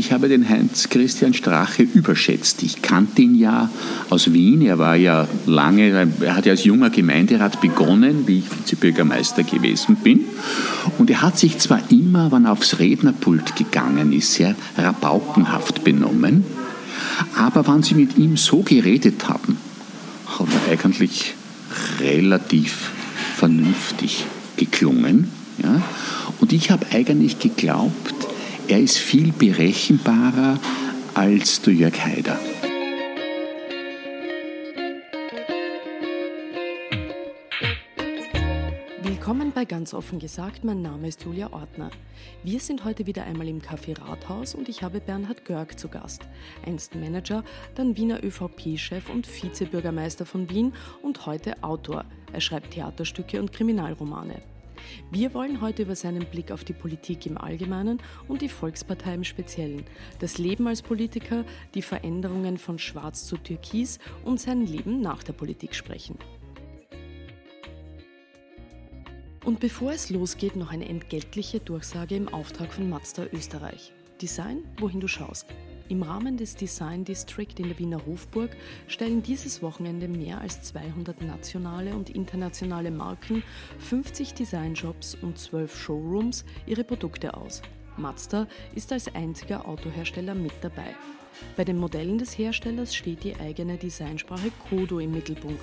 [0.00, 2.62] ich habe den Heinz-Christian Strache überschätzt.
[2.62, 3.68] Ich kannte ihn ja
[4.08, 4.62] aus Wien.
[4.62, 9.96] Er war ja lange, er hat ja als junger Gemeinderat begonnen, wie ich Vizebürgermeister gewesen
[9.96, 10.24] bin.
[10.96, 16.44] Und er hat sich zwar immer, wenn er aufs Rednerpult gegangen ist, sehr rabaukenhaft benommen,
[17.36, 19.58] aber wenn Sie mit ihm so geredet haben,
[20.26, 21.34] hat er eigentlich
[22.00, 22.90] relativ
[23.36, 24.24] vernünftig
[24.56, 25.28] geklungen.
[25.62, 25.82] Ja?
[26.40, 28.29] Und ich habe eigentlich geglaubt,
[28.70, 30.56] er ist viel berechenbarer
[31.14, 32.38] als der Jörg Haider.
[39.02, 41.90] Willkommen bei Ganz offen gesagt, mein Name ist Julia Ortner.
[42.44, 46.28] Wir sind heute wieder einmal im Café Rathaus und ich habe Bernhard Görg zu Gast.
[46.64, 47.42] Einst Manager,
[47.74, 52.04] dann Wiener ÖVP-Chef und Vizebürgermeister von Wien und heute Autor.
[52.32, 54.42] Er schreibt Theaterstücke und Kriminalromane.
[55.10, 57.98] Wir wollen heute über seinen Blick auf die Politik im Allgemeinen
[58.28, 59.84] und die Volkspartei im Speziellen,
[60.18, 61.44] das Leben als Politiker,
[61.74, 66.18] die Veränderungen von Schwarz zu Türkis und sein Leben nach der Politik sprechen.
[69.44, 73.92] Und bevor es losgeht, noch eine entgeltliche Durchsage im Auftrag von Mazda Österreich.
[74.20, 75.46] Design, wohin du schaust.
[75.90, 81.20] Im Rahmen des Design District in der Wiener Hofburg stellen dieses Wochenende mehr als 200
[81.20, 83.42] nationale und internationale Marken,
[83.80, 87.60] 50 Designshops und 12 Showrooms ihre Produkte aus.
[87.96, 88.46] Mazda
[88.76, 90.94] ist als einziger Autohersteller mit dabei.
[91.56, 95.60] Bei den Modellen des Herstellers steht die eigene Designsprache Kodo im Mittelpunkt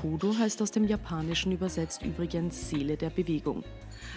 [0.00, 3.64] Kodo heißt aus dem Japanischen übersetzt übrigens Seele der Bewegung.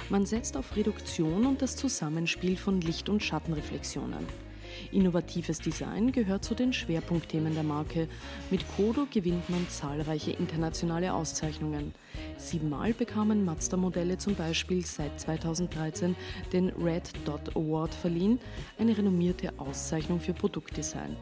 [0.10, 4.51] Man setzt auf Reduktion und das Zusammenspiel von Licht- und Schattenreflexionen.
[4.92, 8.08] Innovatives Design gehört zu den Schwerpunktthemen der Marke.
[8.50, 11.94] Mit Kodo gewinnt man zahlreiche internationale Auszeichnungen.
[12.38, 16.16] Siebenmal bekamen Mazda-Modelle zum Beispiel seit 2013
[16.52, 18.40] den Red Dot Award verliehen,
[18.80, 21.16] eine renommierte Auszeichnung für Produktdesign.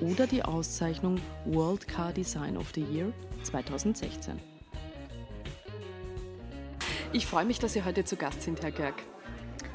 [0.00, 4.38] Oder die Auszeichnung World Car Design of the Year 2016.
[7.14, 8.94] Ich freue mich, dass Sie heute zu Gast sind, Herr Görg.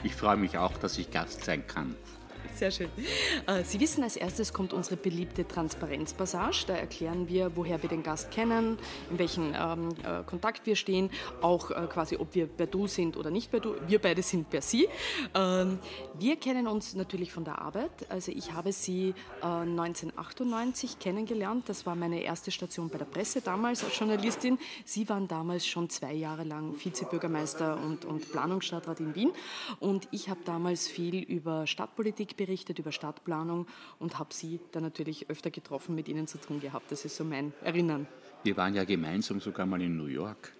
[0.04, 1.96] Ich freue mich auch, dass ich Gast sein kann.
[2.58, 2.90] Sehr schön.
[3.46, 6.64] Äh, Sie wissen, als erstes kommt unsere beliebte Transparenzpassage.
[6.66, 8.80] Da erklären wir, woher wir den Gast kennen,
[9.12, 13.16] in welchem ähm, äh, Kontakt wir stehen, auch äh, quasi, ob wir per Du sind
[13.16, 13.76] oder nicht per Du.
[13.86, 14.88] Wir beide sind per Sie.
[15.36, 15.78] Ähm,
[16.18, 17.92] wir kennen uns natürlich von der Arbeit.
[18.10, 19.14] Also ich habe Sie
[19.44, 21.70] äh, 1998 kennengelernt.
[21.70, 24.58] Das war meine erste Station bei der Presse damals als Journalistin.
[24.84, 29.32] Sie waren damals schon zwei Jahre lang Vizebürgermeister und, und Planungsstadtrat in Wien.
[29.80, 33.68] Und ich habe damals viel über Stadtpolitik berichtet berichtet über Stadtplanung
[34.00, 36.92] und habe Sie dann natürlich öfter getroffen, mit Ihnen zu tun gehabt.
[36.92, 38.08] Das ist so mein Erinnern.
[38.44, 40.54] Wir waren ja gemeinsam sogar mal in New York.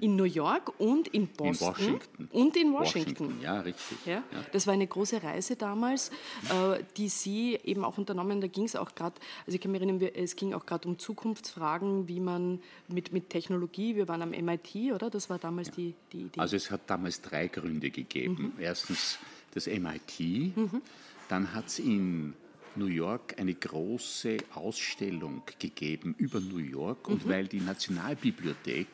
[0.00, 1.52] In New York und in Boston.
[1.52, 2.28] In Washington.
[2.32, 3.28] Und in Washington.
[3.28, 3.42] Washington.
[3.42, 3.98] Ja, richtig.
[4.04, 6.10] Ja, Das war eine große Reise damals,
[6.50, 8.40] äh, die Sie eben auch unternommen.
[8.40, 10.98] Da ging es auch gerade, also ich kann mich erinnern, es ging auch gerade um
[10.98, 15.08] Zukunftsfragen, wie man mit, mit Technologie, wir waren am MIT, oder?
[15.08, 15.74] Das war damals ja.
[15.76, 16.40] die, die Idee.
[16.40, 18.52] Also es hat damals drei Gründe gegeben.
[18.56, 18.62] Mhm.
[18.62, 19.18] Erstens
[19.54, 20.56] das MIT.
[20.56, 20.82] Mhm.
[21.28, 22.34] Dann hat es in
[22.76, 27.30] New York eine große Ausstellung gegeben über New York und mhm.
[27.30, 28.88] weil die Nationalbibliothek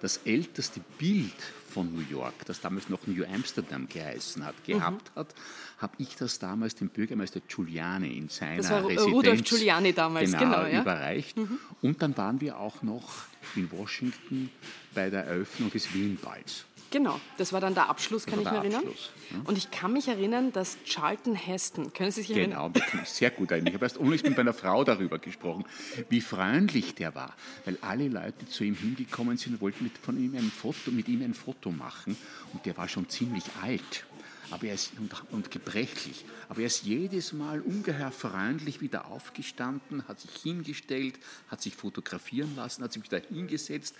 [0.00, 1.34] das älteste Bild
[1.70, 5.20] von New York, das damals noch New Amsterdam geheißen hat, gehabt mhm.
[5.20, 5.34] hat,
[5.78, 10.32] habe ich das damals dem Bürgermeister Giuliani in seiner das war Residenz Rudolf Giuliani damals,
[10.32, 10.80] genau, genau ja?
[10.80, 11.36] überreicht.
[11.36, 11.58] Mhm.
[11.82, 13.26] Und dann waren wir auch noch
[13.56, 14.50] in Washington
[14.94, 16.64] bei der Eröffnung des Wienballs.
[16.96, 18.82] Genau, das war dann der Abschluss, kann ich mich erinnern.
[18.82, 19.40] Ja.
[19.44, 22.72] Und ich kann mich erinnern, dass Charlton Heston, können Sie sich erinnern?
[22.72, 23.68] Genau, sehr gut erinnern.
[23.68, 25.66] Ich habe erst unlängst mit meiner Frau darüber gesprochen,
[26.08, 27.34] wie freundlich der war,
[27.66, 31.06] weil alle Leute zu ihm hingekommen sind und wollten mit, von ihm ein Foto, mit
[31.08, 32.16] ihm ein Foto machen
[32.54, 34.06] und der war schon ziemlich alt
[34.52, 36.24] aber er ist, und, und gebrechlich.
[36.48, 41.18] Aber er ist jedes Mal ungeheuer freundlich wieder aufgestanden, hat sich hingestellt,
[41.48, 43.96] hat sich fotografieren lassen, hat sich wieder hingesetzt,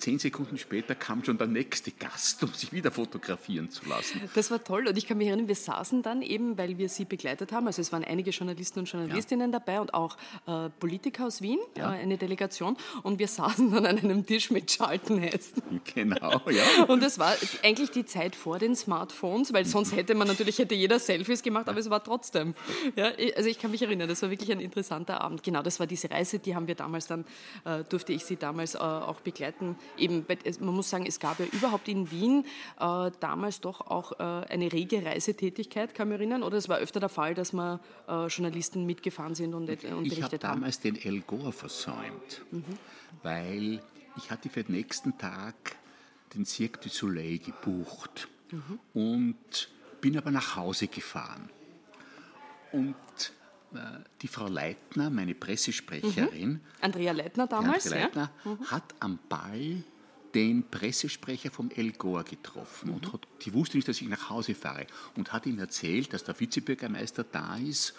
[0.00, 4.20] zehn Sekunden später kam schon der nächste Gast, um sich wieder fotografieren zu lassen.
[4.34, 7.04] Das war toll und ich kann mich erinnern, wir saßen dann eben, weil wir sie
[7.04, 9.58] begleitet haben, also es waren einige Journalisten und Journalistinnen ja.
[9.58, 10.16] dabei und auch
[10.46, 11.94] äh, Politiker aus Wien, ja.
[11.94, 15.80] äh, eine Delegation und wir saßen dann an einem Tisch mit Charlton Heston.
[15.94, 16.84] Genau, ja.
[16.88, 20.74] Und es war eigentlich die Zeit vor den Smartphones, weil sonst hätte man natürlich, hätte
[20.74, 22.54] jeder Selfies gemacht, aber es war trotzdem.
[22.96, 25.42] Ja, also ich kann mich erinnern, das war wirklich ein interessanter Abend.
[25.42, 27.24] Genau, das war diese Reise, die haben wir damals dann,
[27.64, 30.26] äh, durfte ich sie damals äh, auch begleiten eben,
[30.60, 32.44] man muss sagen, es gab ja überhaupt in Wien
[32.78, 37.00] äh, damals doch auch äh, eine rege Reisetätigkeit, kann man erinnern, oder es war öfter
[37.00, 40.34] der Fall, dass man äh, Journalisten mitgefahren sind und, und berichtet ich hab haben?
[40.34, 42.64] Ich habe damals den El Gore versäumt, mhm.
[43.22, 43.82] weil
[44.16, 45.76] ich hatte für den nächsten Tag
[46.34, 48.80] den Cirque du Soleil gebucht mhm.
[48.94, 49.68] und
[50.00, 51.50] bin aber nach Hause gefahren.
[52.72, 52.94] und
[54.22, 56.60] die Frau Leitner, meine Pressesprecherin, mhm.
[56.80, 58.50] Andrea Leitner damals, Andrea Leitner, ja?
[58.50, 58.70] mhm.
[58.70, 59.84] hat am Ball
[60.34, 62.96] den Pressesprecher vom El Gore getroffen mhm.
[62.96, 64.86] und hat, die wusste nicht, dass ich nach Hause fahre
[65.16, 67.94] und hat ihm erzählt, dass der Vizebürgermeister da ist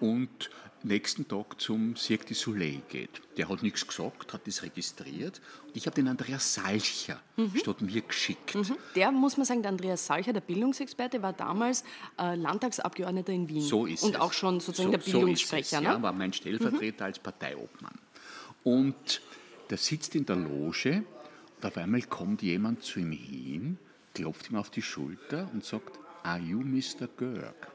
[0.00, 0.50] und
[0.84, 3.22] nächsten Tag zum Cirque du Soleil geht.
[3.36, 5.40] Der hat nichts gesagt, hat das registriert.
[5.66, 7.56] Und ich habe den Andreas Salcher mhm.
[7.56, 8.54] statt mir geschickt.
[8.54, 8.76] Mhm.
[8.94, 11.84] Der, muss man sagen, der Andreas Salcher, der Bildungsexperte, war damals
[12.18, 13.62] äh, Landtagsabgeordneter in Wien.
[13.62, 14.20] So ist Und es.
[14.20, 15.78] auch schon sozusagen so, der Bildungssprecher.
[15.78, 15.88] So ne?
[15.88, 17.08] Ja, war mein Stellvertreter mhm.
[17.08, 17.98] als Parteiobmann.
[18.62, 19.20] Und
[19.70, 21.04] der sitzt in der Loge
[21.56, 23.78] und auf einmal kommt jemand zu ihm hin,
[24.12, 27.08] klopft ihm auf die Schulter und sagt, Are you Mr.
[27.16, 27.73] Görg?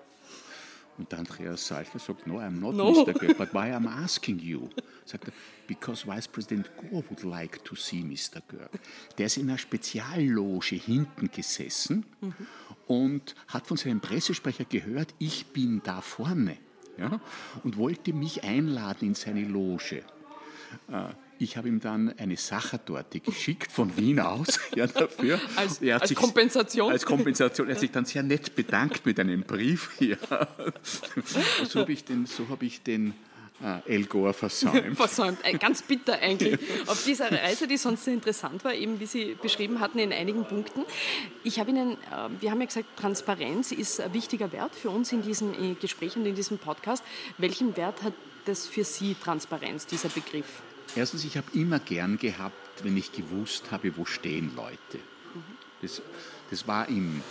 [1.00, 2.92] Und der Andreas Salcher sagt, no, I'm not no.
[2.92, 3.14] Mr.
[3.14, 4.70] Görg, but why I'm asking you?
[5.06, 5.34] Sagt er,
[5.66, 8.42] because Vice President Gore would like to see Mr.
[8.50, 8.70] Görg.
[9.18, 12.34] Der ist in einer Spezialloge hinten gesessen mhm.
[12.88, 16.58] und hat von seinem Pressesprecher gehört, ich bin da vorne.
[16.98, 17.22] Ja,
[17.64, 20.04] und wollte mich einladen in seine Loge.
[20.90, 25.40] Äh, ich habe ihm dann eine Sachertorte geschickt von Wien aus ja, dafür.
[25.56, 26.92] Als, als sich, Kompensation?
[26.92, 27.68] Als Kompensation.
[27.68, 29.90] Er hat sich dann sehr nett bedankt mit einem Brief.
[30.00, 30.18] Ja.
[31.68, 33.14] So habe ich den, so hab ich den
[33.62, 34.96] äh, El Gore versäumt.
[34.98, 36.58] versäumt, ganz bitter eigentlich.
[36.88, 40.46] Auf dieser Reise, die sonst sehr interessant war, eben wie Sie beschrieben hatten in einigen
[40.46, 40.86] Punkten.
[41.44, 45.12] Ich habe Ihnen, äh, wir haben ja gesagt, Transparenz ist ein wichtiger Wert für uns
[45.12, 47.04] in diesem Gespräch und in diesem Podcast.
[47.38, 48.14] Welchen Wert hat
[48.46, 50.64] das für Sie, Transparenz, dieser Begriff?
[50.96, 55.00] Erstens, ich habe immer gern gehabt, wenn ich gewusst habe, wo stehen Leute.
[55.82, 56.02] Das,
[56.50, 57.22] das war im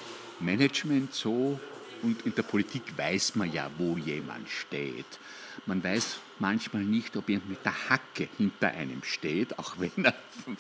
[0.41, 1.59] Management so
[2.03, 5.19] und in der Politik weiß man ja, wo jemand steht.
[5.67, 10.15] Man weiß manchmal nicht, ob jemand mit der Hacke hinter einem steht, auch wenn er
[10.45, 10.57] von,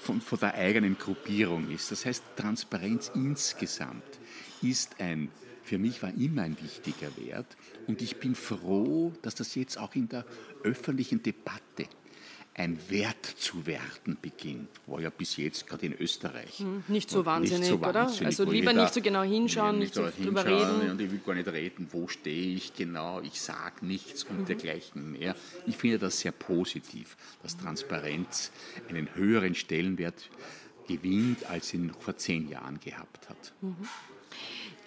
[0.00, 1.92] von, von der eigenen Gruppierung ist.
[1.92, 4.18] Das heißt, Transparenz insgesamt
[4.62, 5.30] ist ein
[5.62, 7.56] für mich war immer ein wichtiger Wert
[7.88, 10.24] und ich bin froh, dass das jetzt auch in der
[10.62, 11.88] öffentlichen Debatte
[12.58, 16.58] ein Wert zu werden beginnt, war ja bis jetzt gerade in Österreich.
[16.58, 18.26] Hm, nicht so wahnsinnig, nicht so wahnsinnig oder?
[18.26, 20.90] Also lieber nicht so genau hinschauen, nicht, nicht so drüber reden.
[20.90, 24.44] Und ich will gar nicht reden, wo stehe ich genau, ich sage nichts und mhm.
[24.46, 25.36] dergleichen mehr.
[25.66, 28.50] Ich finde das sehr positiv, dass Transparenz
[28.88, 30.30] einen höheren Stellenwert
[30.88, 33.52] gewinnt, als sie noch vor zehn Jahren gehabt hat.
[33.60, 33.76] Mhm.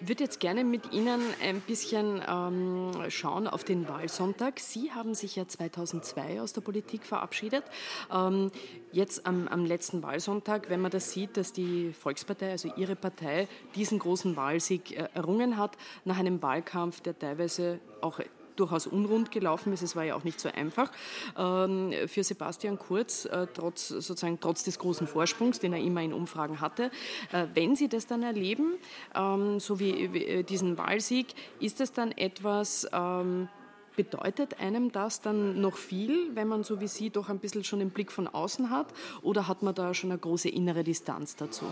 [0.02, 4.58] Würde jetzt gerne mit Ihnen ein bisschen ähm, schauen auf den Wahlsonntag.
[4.58, 7.64] Sie haben sich ja 2002 aus der Politik verabschiedet.
[8.10, 8.50] Ähm,
[8.92, 13.46] jetzt am, am, letzten Wahlsonntag, wenn man das sieht, dass die Volkspartei, also Ihre Partei,
[13.74, 15.76] diesen großen Wahlsieg äh, errungen hat,
[16.06, 18.20] nach einem Wahlkampf, der teilweise auch
[18.60, 19.82] durchaus unrund gelaufen ist.
[19.82, 20.92] Es war ja auch nicht so einfach
[21.36, 26.12] ähm, für Sebastian Kurz, äh, trotz, sozusagen, trotz des großen Vorsprungs, den er immer in
[26.12, 26.90] Umfragen hatte.
[27.32, 28.74] Äh, wenn Sie das dann erleben,
[29.14, 33.48] ähm, so wie äh, diesen Wahlsieg, ist es dann etwas, ähm,
[33.96, 37.80] Bedeutet einem das dann noch viel, wenn man so wie Sie doch ein bisschen schon
[37.80, 38.86] den Blick von außen hat?
[39.20, 41.66] Oder hat man da schon eine große innere Distanz dazu?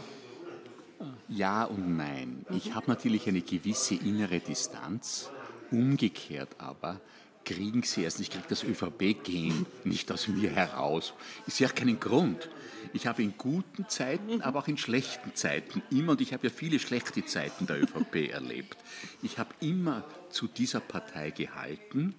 [1.28, 2.44] Ja und nein.
[2.50, 5.30] Ich habe natürlich eine gewisse innere Distanz.
[5.70, 7.00] Umgekehrt aber
[7.48, 11.14] kriegen sie erst, ich kriege das ÖVP-Gen nicht aus mir heraus.
[11.46, 12.50] Ich sehe auch keinen Grund.
[12.92, 16.52] Ich habe in guten Zeiten, aber auch in schlechten Zeiten immer, und ich habe ja
[16.54, 18.76] viele schlechte Zeiten der ÖVP erlebt,
[19.22, 22.14] ich habe immer zu dieser Partei gehalten.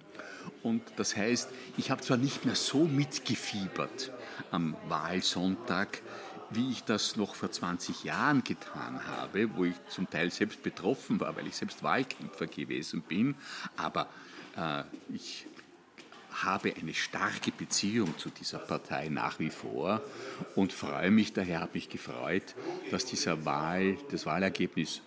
[0.62, 4.10] Und das heißt, ich habe zwar nicht mehr so mitgefiebert
[4.50, 6.02] am Wahlsonntag,
[6.50, 11.20] wie ich das noch vor 20 Jahren getan habe, wo ich zum Teil selbst betroffen
[11.20, 13.34] war, weil ich selbst Wahlkämpfer gewesen bin.
[13.76, 14.08] Aber
[14.56, 15.46] äh, ich
[16.32, 20.00] habe eine starke Beziehung zu dieser Partei nach wie vor
[20.54, 22.54] und freue mich daher, habe mich gefreut,
[22.90, 25.02] dass dieser Wahl, das Wahlergebnis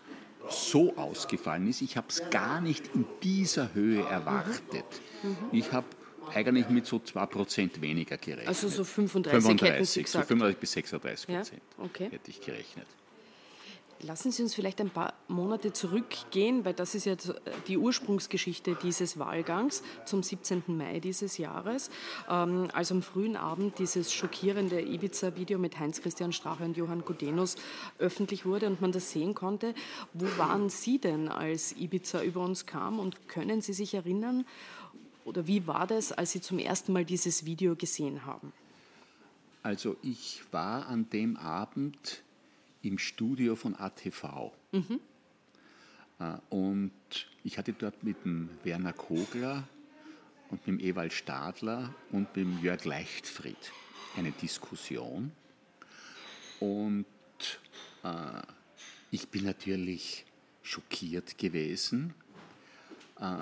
[0.50, 1.81] so ausgefallen ist.
[1.81, 4.85] Ich habe es gar nicht in dieser Höhe erwartet.
[5.51, 5.88] Ich habe
[6.34, 8.48] eigentlich mit so 2% weniger gerechnet.
[8.48, 11.84] Also so 35, 35 so 35 bis 36 Prozent ja?
[11.84, 12.10] okay.
[12.12, 12.88] hätte ich gerechnet.
[14.03, 17.15] Lassen Sie uns vielleicht ein paar Monate zurückgehen, weil das ist ja
[17.68, 20.63] die Ursprungsgeschichte dieses Wahlgangs zum 17.
[20.68, 21.89] Mai dieses Jahres,
[22.30, 27.56] ähm, als am frühen Abend dieses schockierende Ibiza-Video mit Heinz-Christian Strache und Johann Gudenus
[27.98, 29.74] öffentlich wurde und man das sehen konnte.
[30.13, 34.46] Wo waren Sie denn, als Ibiza über uns kam und können Sie sich erinnern,
[35.25, 38.51] oder wie war das, als Sie zum ersten Mal dieses Video gesehen haben?
[39.62, 42.22] Also ich war an dem Abend
[42.82, 44.51] im Studio von ATV.
[44.72, 45.00] Mhm.
[46.20, 46.92] Äh, und
[47.44, 49.68] ich hatte dort mit dem Werner Kogler
[50.50, 53.72] und mit dem Ewald Stadler und mit dem Jörg Leichtfried
[54.18, 55.32] eine Diskussion.
[56.60, 57.06] Und
[58.03, 58.42] äh,
[59.12, 60.25] ich bin natürlich
[60.62, 62.13] schockiert gewesen.
[63.20, 63.38] Äh,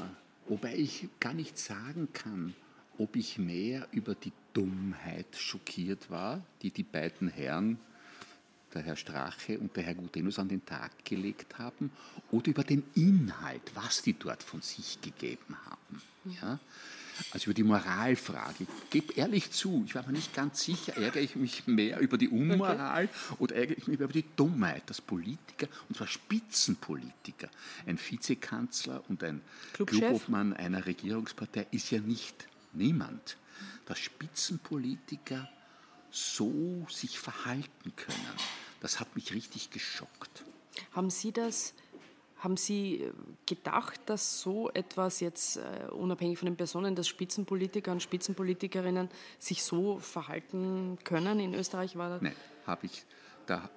[0.48, 2.54] Wobei ich gar nicht sagen kann,
[2.98, 7.80] ob ich mehr über die Dummheit schockiert war, die die beiden Herren,
[8.74, 11.92] der Herr Strache und der Herr Gutenus, an den Tag gelegt haben,
[12.32, 15.81] oder über den Inhalt, was die dort von sich gegeben haben.
[16.26, 16.60] Ja?
[17.32, 18.56] Also über die Moralfrage.
[18.64, 22.18] Ich gebe ehrlich zu, ich war mir nicht ganz sicher, ärgere ich mich mehr über
[22.18, 23.36] die Unmoral okay.
[23.40, 27.50] oder ärgere ich mich über die Dummheit, dass Politiker, und zwar Spitzenpolitiker,
[27.86, 29.42] ein Vizekanzler und ein
[29.74, 33.38] Clubobmann einer Regierungspartei ist ja nicht niemand,
[33.86, 35.48] dass Spitzenpolitiker
[36.10, 38.18] so sich verhalten können.
[38.80, 40.44] Das hat mich richtig geschockt.
[40.94, 41.74] Haben Sie das
[42.42, 43.08] haben Sie
[43.46, 49.64] gedacht, dass so etwas jetzt äh, unabhängig von den Personen, dass Spitzenpolitiker und Spitzenpolitikerinnen sich
[49.64, 51.96] so verhalten können in Österreich?
[51.96, 53.06] War Nein, habe ich.
[53.46, 53.70] Da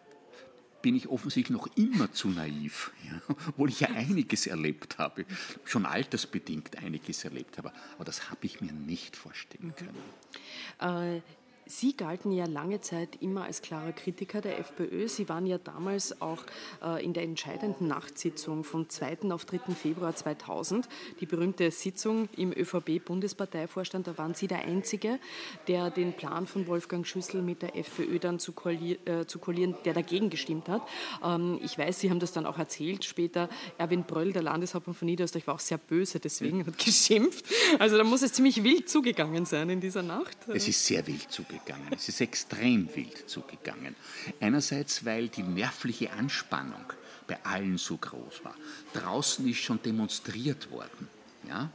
[0.80, 5.26] bin ich offensichtlich noch immer zu naiv, ja, obwohl ich ja einiges erlebt habe,
[5.64, 7.72] schon altersbedingt einiges erlebt habe.
[7.94, 11.16] Aber das habe ich mir nicht vorstellen können.
[11.16, 11.20] Äh,
[11.66, 15.08] Sie galten ja lange Zeit immer als klarer Kritiker der FPÖ.
[15.08, 16.44] Sie waren ja damals auch
[16.82, 19.30] äh, in der entscheidenden Nachtsitzung vom 2.
[19.30, 19.72] auf 3.
[19.74, 20.86] Februar 2000,
[21.20, 24.06] die berühmte Sitzung im ÖVP-Bundesparteivorstand.
[24.06, 25.18] Da waren Sie der Einzige,
[25.66, 29.94] der den Plan von Wolfgang Schüssel mit der FPÖ dann zu, äh, zu koalieren, der
[29.94, 30.82] dagegen gestimmt hat.
[31.24, 33.48] Ähm, ich weiß, Sie haben das dann auch erzählt später.
[33.78, 37.46] Erwin Bröll, der Landeshauptmann von Niederösterreich, war auch sehr böse deswegen, hat geschimpft.
[37.78, 40.36] Also da muss es ziemlich wild zugegangen sein in dieser Nacht.
[40.48, 41.92] Es ist sehr wild zugegangen zugegangen.
[41.92, 43.94] Es ist extrem wild zugegangen.
[44.40, 46.84] Einerseits, weil die nervliche Anspannung
[47.26, 48.54] bei allen so groß war.
[48.92, 51.08] Draußen ist schon demonstriert worden.
[51.48, 51.70] Ja?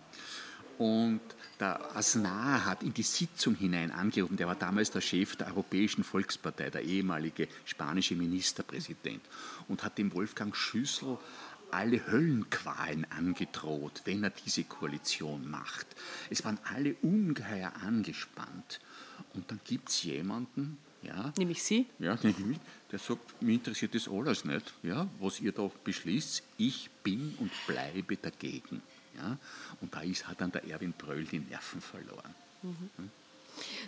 [0.77, 1.21] Und
[1.59, 6.05] der Asnar hat in die Sitzung hinein angerufen, der war damals der Chef der Europäischen
[6.05, 9.21] Volkspartei, der ehemalige spanische Ministerpräsident,
[9.67, 11.17] und hat dem Wolfgang Schüssel
[11.71, 15.87] alle Höllenqualen angedroht, wenn er diese Koalition macht.
[16.29, 18.79] Es waren alle ungeheuer angespannt.
[19.33, 21.85] Und dann gibt es jemanden, ja, nämlich Sie?
[21.99, 22.59] Ja, nämlich
[22.91, 26.43] der sagt, mir interessiert das alles nicht, ja, was ihr da beschließt.
[26.57, 28.81] Ich bin und bleibe dagegen.
[29.15, 29.37] Ja.
[29.81, 32.33] Und da ist, hat dann der Erwin Bröll die Nerven verloren.
[32.63, 33.09] Mhm.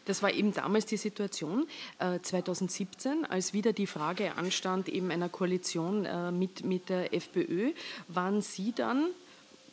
[0.05, 1.67] Das war eben damals die Situation,
[2.00, 7.71] äh, 2017, als wieder die Frage anstand, eben einer Koalition äh, mit, mit der FPÖ.
[8.07, 9.07] Waren Sie dann,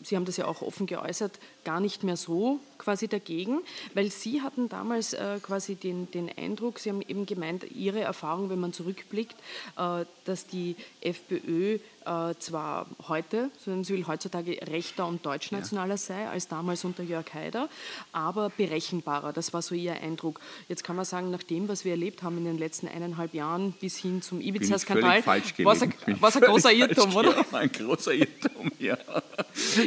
[0.02, 3.60] Sie haben das ja auch offen geäußert, gar nicht mehr so quasi dagegen,
[3.94, 8.48] weil Sie hatten damals äh, quasi den, den Eindruck, Sie haben eben gemeint, Ihre Erfahrung,
[8.50, 9.36] wenn man zurückblickt,
[9.76, 11.78] äh, dass die FPÖ
[12.08, 15.96] äh, zwar heute, so wenn man will, heutzutage rechter und deutschnationaler ja.
[15.96, 17.68] sei als damals unter Jörg Haider,
[18.12, 19.32] aber berechenbarer.
[19.32, 20.40] Das war so Ihr Eindruck.
[20.68, 23.72] Jetzt kann man sagen, nach dem, was wir erlebt haben in den letzten eineinhalb Jahren
[23.72, 27.36] bis hin zum Ibiza-Skandal, war es ein, ein großer Irrtum, oder?
[27.36, 28.96] Ja, ein großer Irrtum, ja.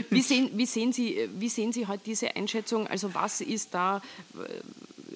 [0.09, 2.87] Wie sehen, wie sehen, Sie, wie sehen Sie heute diese Einschätzung?
[2.87, 4.01] Also was ist da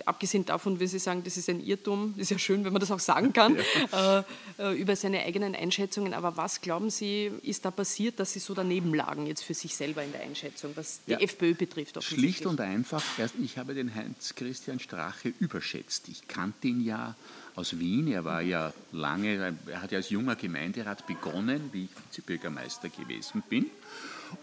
[0.06, 2.92] abgesehen davon, wenn Sie sagen, das ist ein Irrtum, ist ja schön, wenn man das
[2.92, 3.58] auch sagen kann,
[3.92, 4.20] ja.
[4.20, 4.24] äh,
[4.60, 6.14] äh über seine eigenen Einschätzungen.
[6.14, 9.76] Aber was glauben Sie, ist da passiert, dass Sie so daneben lagen jetzt für sich
[9.76, 11.20] selber in der Einschätzung, was die ja.
[11.20, 12.02] FPÖ betrifft?
[12.04, 13.04] Schlicht und einfach,
[13.42, 16.08] ich habe den Heinz-Christian Strache überschätzt.
[16.10, 17.16] Ich kannte ihn ja
[17.56, 18.08] aus Wien.
[18.08, 23.44] Er war ja lange, er hat ja als junger Gemeinderat begonnen, wie ich Vizebürgermeister gewesen
[23.50, 23.70] bin.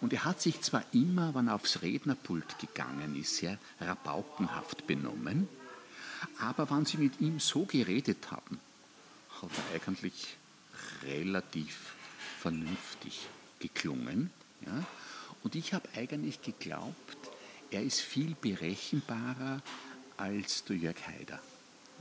[0.01, 5.49] Und er hat sich zwar immer, wenn er aufs Rednerpult gegangen ist, sehr rabaukenhaft benommen,
[6.39, 8.61] aber wenn sie mit ihm so geredet haben,
[9.41, 10.37] hat er eigentlich
[11.03, 11.95] relativ
[12.41, 13.27] vernünftig
[13.59, 14.31] geklungen.
[14.65, 14.85] Ja?
[15.43, 17.17] Und ich habe eigentlich geglaubt,
[17.71, 19.63] er ist viel berechenbarer
[20.17, 21.41] als der Jörg Haider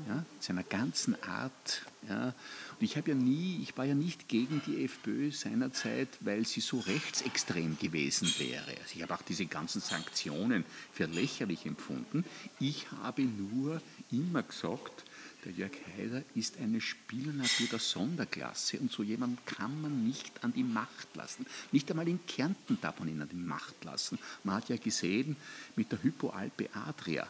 [0.07, 1.85] ja, seiner ganzen Art.
[2.07, 2.27] Ja.
[2.27, 2.33] Und
[2.79, 6.79] ich habe ja nie, ich war ja nicht gegen die FPÖ seinerzeit, weil sie so
[6.79, 8.71] rechtsextrem gewesen wäre.
[8.81, 12.25] Also ich habe auch diese ganzen Sanktionen für lächerlich empfunden.
[12.59, 13.81] Ich habe nur
[14.11, 15.03] immer gesagt,
[15.45, 20.53] der Jörg Haider ist eine Spielnatur der Sonderklasse und so jemanden kann man nicht an
[20.53, 21.47] die Macht lassen.
[21.71, 24.19] Nicht einmal in Kärnten darf man ihn an die Macht lassen.
[24.43, 25.35] Man hat ja gesehen
[25.75, 27.27] mit der Hypoalpe Adria,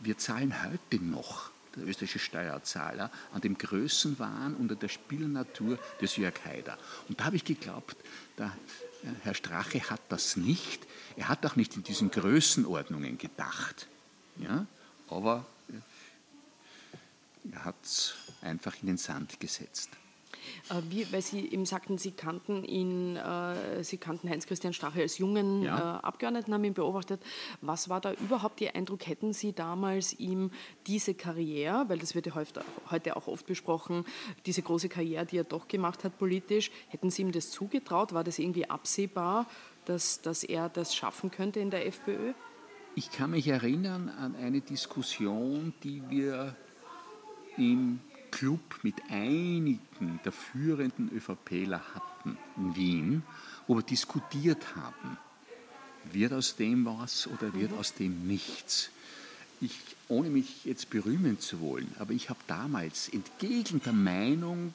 [0.00, 6.16] wir zahlen heute noch der österreichische Steuerzahler, an dem Größenwahn und an der Spielnatur des
[6.16, 6.78] Jörg Haider.
[7.08, 7.96] Und da habe ich geglaubt,
[8.38, 8.56] der
[9.22, 10.86] Herr Strache hat das nicht.
[11.16, 13.86] Er hat auch nicht in diesen Größenordnungen gedacht.
[14.36, 14.66] Ja?
[15.08, 15.46] Aber
[17.50, 19.90] er hat es einfach in den Sand gesetzt.
[20.68, 25.18] Äh, wie, weil Sie eben sagten, Sie kannten ihn, äh, Sie kannten Heinz-Christian Strache als
[25.18, 25.98] jungen ja.
[25.98, 27.22] äh, Abgeordneten, haben ihn beobachtet.
[27.60, 29.06] Was war da überhaupt Ihr Eindruck?
[29.06, 30.50] Hätten Sie damals ihm
[30.86, 32.34] diese Karriere, weil das wird ja
[32.90, 34.04] heute auch oft besprochen,
[34.46, 38.12] diese große Karriere, die er doch gemacht hat politisch, hätten Sie ihm das zugetraut?
[38.12, 39.46] War das irgendwie absehbar?
[39.84, 42.32] dass, dass er das schaffen könnte in der FPÖ?
[42.94, 46.56] Ich kann mich erinnern an eine Diskussion, die wir
[47.56, 53.22] im Club mit einigen der führenden ÖVPler hatten in Wien,
[53.66, 55.18] wo wir diskutiert haben,
[56.12, 58.90] wird aus dem was oder wird aus dem nichts.
[59.60, 64.72] Ich, ohne mich jetzt berühmen zu wollen, aber ich habe damals entgegen der Meinung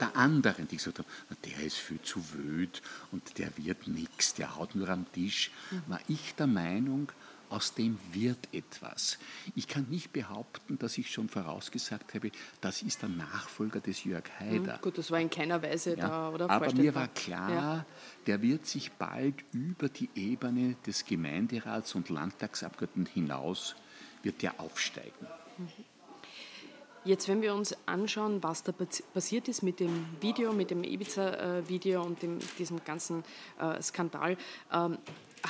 [0.00, 1.08] der anderen, die gesagt haben,
[1.44, 5.50] der ist viel zu wöd und der wird nichts, der haut nur am Tisch,
[5.86, 7.10] war ich der Meinung,
[7.50, 9.18] aus dem wird etwas.
[9.54, 14.24] Ich kann nicht behaupten, dass ich schon vorausgesagt habe, das ist der Nachfolger des Jörg
[14.38, 14.74] Haider.
[14.74, 17.86] Hm, gut, das war in keiner Weise ja, da oder Aber mir war klar, ja.
[18.26, 23.76] der wird sich bald über die Ebene des Gemeinderats und Landtagsabgeordneten hinaus,
[24.22, 25.26] wird der aufsteigen.
[25.58, 25.68] Mhm.
[27.06, 28.72] Jetzt, wenn wir uns anschauen, was da
[29.14, 33.22] passiert ist mit dem Video, mit dem Ibiza-Video und dem, diesem ganzen
[33.60, 34.36] äh, Skandal,
[34.72, 34.98] ähm,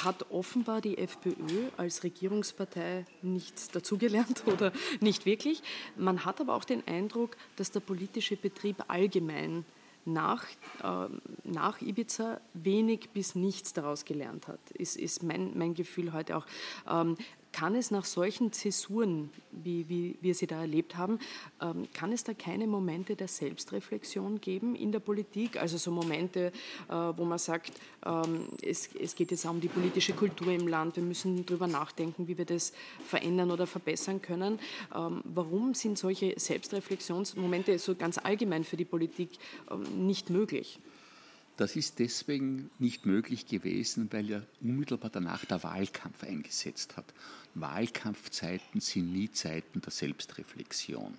[0.04, 5.62] hat offenbar die FPÖ als Regierungspartei nichts dazugelernt oder nicht wirklich.
[5.96, 9.64] Man hat aber auch den Eindruck, dass der politische Betrieb allgemein
[10.06, 10.44] nach,
[10.82, 11.08] äh,
[11.44, 16.46] nach Ibiza wenig bis nichts daraus gelernt hat, ist, ist mein, mein Gefühl heute auch.
[16.88, 17.16] Ähm,
[17.56, 21.18] kann es nach solchen Zäsuren, wie, wie wir sie da erlebt haben,
[21.62, 25.56] ähm, kann es da keine Momente der Selbstreflexion geben in der Politik?
[25.56, 26.52] Also so Momente,
[26.90, 27.72] äh, wo man sagt,
[28.04, 31.66] ähm, es, es geht jetzt auch um die politische Kultur im Land, wir müssen darüber
[31.66, 34.58] nachdenken, wie wir das verändern oder verbessern können.
[34.94, 39.30] Ähm, warum sind solche Selbstreflexionsmomente so ganz allgemein für die Politik
[39.70, 40.78] ähm, nicht möglich?
[41.56, 47.06] Das ist deswegen nicht möglich gewesen, weil ja unmittelbar danach der Wahlkampf eingesetzt hat.
[47.54, 51.14] Wahlkampfzeiten sind nie Zeiten der Selbstreflexion.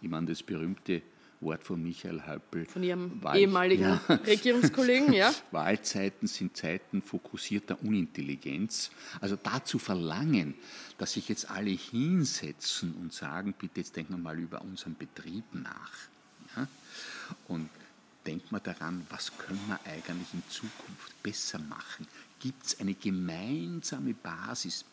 [0.00, 1.02] Ich meine, das berühmte
[1.42, 2.64] Wort von Michael Häupl.
[2.66, 4.00] Von Ihrem Wahl, ehemaligen ja.
[4.26, 5.34] Regierungskollegen, ja.
[5.50, 8.90] Wahlzeiten sind Zeiten fokussierter Unintelligenz.
[9.20, 10.54] Also dazu verlangen,
[10.98, 15.44] dass sich jetzt alle hinsetzen und sagen, bitte jetzt denken wir mal über unseren Betrieb
[15.52, 15.92] nach.
[16.56, 16.68] Ja?
[17.48, 17.68] Und
[18.26, 22.06] denkt man daran, was können wir eigentlich in Zukunft besser machen?
[22.42, 24.84] Gibt es eine gemeinsame Basis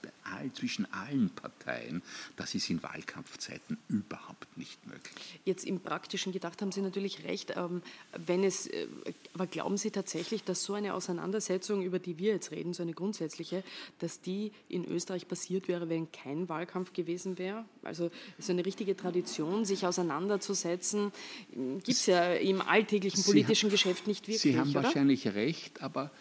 [0.54, 2.04] zwischen allen Parteien?
[2.38, 5.40] Das ist in Wahlkampfzeiten überhaupt nicht möglich.
[5.46, 7.56] Jetzt im Praktischen gedacht haben Sie natürlich recht.
[7.58, 7.82] Ähm,
[8.16, 8.86] wenn es, äh,
[9.34, 12.94] aber glauben Sie tatsächlich, dass so eine Auseinandersetzung, über die wir jetzt reden, so eine
[12.94, 13.64] grundsätzliche,
[13.98, 17.66] dass die in Österreich passiert wäre, wenn kein Wahlkampf gewesen wäre?
[17.82, 21.12] Also so eine richtige Tradition, sich auseinanderzusetzen,
[21.52, 24.42] gibt es ja im alltäglichen politischen Sie Geschäft nicht wirklich.
[24.42, 24.84] Sie haben oder?
[24.84, 26.12] wahrscheinlich recht, aber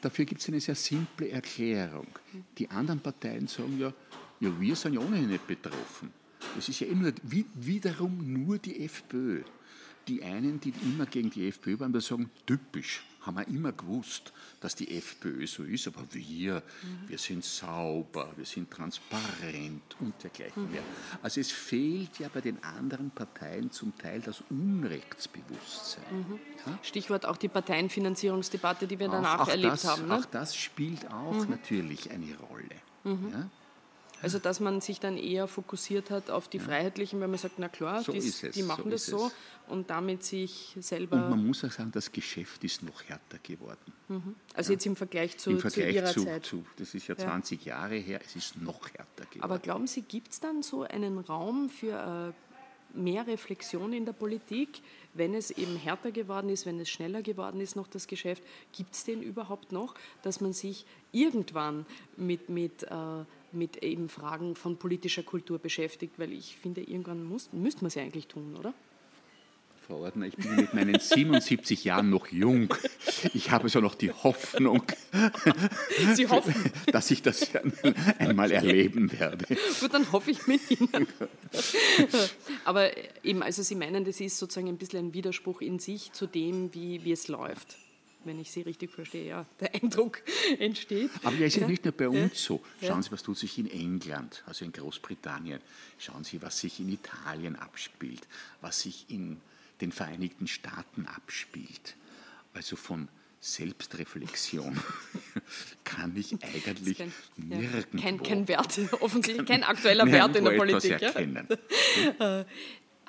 [0.00, 2.06] dafür gibt es eine sehr simple Erklärung.
[2.58, 3.92] Die anderen Parteien sagen ja,
[4.40, 6.12] ja, wir sind ja ohnehin nicht betroffen.
[6.56, 9.42] Das ist ja immer wiederum nur die FPÖ.
[10.08, 14.32] Die einen, die immer gegen die FPÖ waren, die sagen, typisch, haben wir immer gewusst,
[14.60, 17.08] dass die FPÖ so ist, aber wir, mhm.
[17.08, 20.72] wir sind sauber, wir sind transparent und dergleichen mhm.
[20.72, 20.82] mehr.
[21.22, 26.04] Also es fehlt ja bei den anderen Parteien zum Teil das Unrechtsbewusstsein.
[26.10, 26.38] Mhm.
[26.66, 26.78] Ja?
[26.82, 30.08] Stichwort auch die Parteienfinanzierungsdebatte, die wir danach auch, auch erlebt das, haben.
[30.08, 30.16] Ne?
[30.16, 31.50] Auch das spielt auch mhm.
[31.50, 32.76] natürlich eine Rolle.
[33.04, 33.30] Mhm.
[33.32, 33.50] Ja?
[34.22, 36.60] Also dass man sich dann eher fokussiert hat auf die.
[36.60, 38.20] Freiheitlichen, weil man sagt, na klar, so die,
[38.54, 39.32] die, machen so das so
[39.68, 41.16] und damit sich selber...
[41.16, 43.92] Und man muss auch sagen, das Geschäft ist noch härter geworden.
[44.08, 44.34] Mhm.
[44.54, 44.74] Also ja.
[44.74, 46.44] jetzt im Vergleich zu, Im Vergleich zu Ihrer zu, Zeit.
[46.44, 47.76] Zu, das ist ja 20 ja.
[47.76, 49.42] Jahre her, es ist noch härter geworden.
[49.42, 52.32] Aber glauben Sie, gibt es dann so einen Raum für...
[52.32, 52.50] Äh,
[52.94, 54.82] mehr Reflexion in der Politik,
[55.14, 58.42] wenn es eben härter geworden ist, wenn es schneller geworden ist, noch das Geschäft.
[58.72, 64.54] Gibt es den überhaupt noch, dass man sich irgendwann mit, mit äh, mit eben Fragen
[64.54, 68.56] von politischer Kultur beschäftigt, weil ich finde, irgendwann muss, müsste man es ja eigentlich tun,
[68.58, 68.74] oder?
[69.86, 72.72] Frau Ordner, ich bin mit meinen 77 Jahren noch jung.
[73.34, 74.84] Ich habe so noch die Hoffnung,
[76.92, 77.50] dass ich das
[78.18, 79.46] einmal erleben werde.
[79.80, 81.08] Gut, dann hoffe ich mit Ihnen.
[82.64, 82.90] Aber
[83.24, 86.72] eben, also Sie meinen, das ist sozusagen ein bisschen ein Widerspruch in sich zu dem,
[86.72, 87.76] wie, wie es läuft
[88.24, 90.22] wenn ich Sie richtig verstehe, ja, der Eindruck
[90.58, 91.10] entsteht.
[91.22, 92.34] Aber ja, ist ja, nicht nur bei uns ja.
[92.34, 92.62] so.
[92.80, 93.02] Schauen ja.
[93.02, 95.60] Sie, was tut sich in England, also in Großbritannien.
[95.98, 98.26] Schauen Sie, was sich in Italien abspielt,
[98.60, 99.40] was sich in
[99.80, 101.96] den Vereinigten Staaten abspielt.
[102.52, 103.08] Also von
[103.40, 104.78] Selbstreflexion
[105.84, 107.98] kann ich eigentlich kein, nirgendwo...
[107.98, 111.00] Kein, kein Wert, offensichtlich kein aktueller Wert in der Politik.
[111.00, 111.48] Erkennen.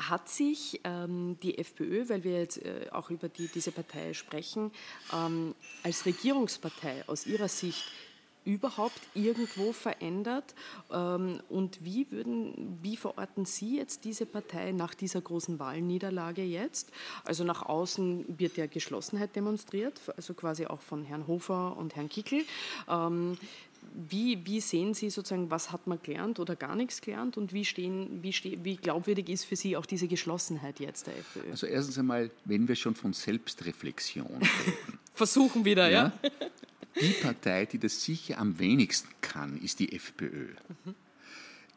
[0.10, 4.72] Hat sich ähm, die FPÖ, weil wir jetzt äh, auch über die, diese Partei sprechen,
[5.14, 7.84] ähm, als Regierungspartei aus Ihrer Sicht
[8.46, 10.56] überhaupt irgendwo verändert?
[10.92, 16.92] Ähm, und wie, würden, wie verorten Sie jetzt diese Partei nach dieser großen Wahlniederlage jetzt?
[17.24, 22.10] Also nach außen wird ja Geschlossenheit demonstriert, also quasi auch von Herrn Hofer und Herrn
[22.10, 22.44] Kickel.
[22.90, 23.38] Ähm,
[23.94, 27.66] wie, wie, sehen Sie sozusagen, was hat man gelernt oder gar nichts gelernt und wie,
[27.66, 31.52] stehen, wie, ste wie glaubwürdig ist für Sie auch diese Geschlossenheit jetzt der FPÖ?
[31.52, 35.00] Also erstens einmal, wenn wir schon von Selbstreflexion reden.
[35.14, 36.14] Versuchen wieder, ja.
[36.24, 36.30] ja.
[37.00, 40.48] Die Partei, die das sicher am wenigsten kann, ist die FPÖ.
[40.86, 40.96] Mhm.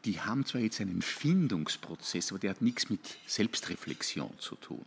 [0.05, 4.85] Die haben zwar jetzt einen Findungsprozess, aber der hat nichts mit Selbstreflexion zu tun.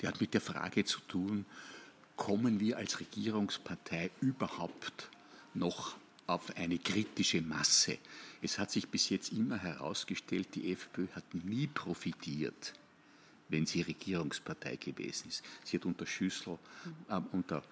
[0.00, 1.44] Der hat mit der Frage zu tun,
[2.16, 5.10] kommen wir als Regierungspartei überhaupt
[5.54, 7.98] noch auf eine kritische Masse.
[8.42, 12.72] Es hat sich bis jetzt immer herausgestellt, die FPÖ hat nie profitiert,
[13.48, 15.42] wenn sie Regierungspartei gewesen ist.
[15.64, 16.58] Sie hat unter Schüssel,
[17.08, 17.62] äh, unter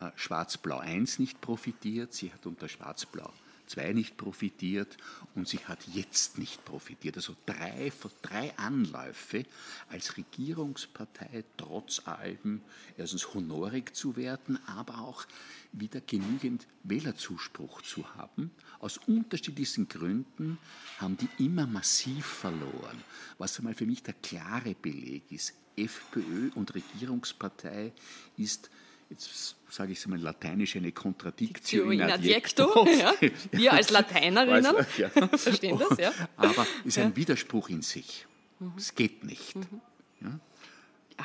[0.00, 3.32] äh, Schwarz-Blau 1 nicht profitiert, sie hat unter Schwarz-Blau
[3.66, 4.96] 2 nicht profitiert
[5.34, 7.16] und sie hat jetzt nicht profitiert.
[7.16, 9.44] Also drei, drei Anläufe
[9.88, 12.60] als Regierungspartei trotz allem
[12.96, 15.26] erstens honorig zu werden, aber auch
[15.72, 18.50] wieder genügend Wählerzuspruch zu haben.
[18.78, 20.58] Aus unterschiedlichsten Gründen
[20.98, 23.02] haben die immer massiv verloren.
[23.38, 27.92] Was einmal für mich der klare Beleg ist, FPÖ und Regierungspartei
[28.36, 28.70] ist
[29.10, 32.86] jetzt sage ich es mal lateinisch, eine Contradictio in adjecto.
[32.94, 33.12] Ja.
[33.50, 35.08] Wir als Lateinerinnen ja.
[35.36, 36.12] verstehen das, ja.
[36.36, 38.26] Aber es ist ein Widerspruch in sich.
[38.60, 38.72] Mhm.
[38.76, 39.56] Es geht nicht.
[39.56, 39.80] Mhm.
[40.20, 40.40] Ja.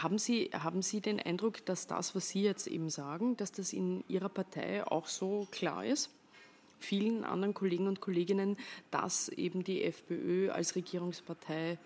[0.02, 3.74] Haben Sie, haben Sie den Eindruck, dass das, was Sie jetzt eben sagen, dass das
[3.74, 6.10] in Ihrer Partei auch so klar ist?
[6.80, 8.58] Vielen anderen Kollegen und Kolleginnen,
[8.90, 11.78] dass eben die FPÖ als Regierungspartei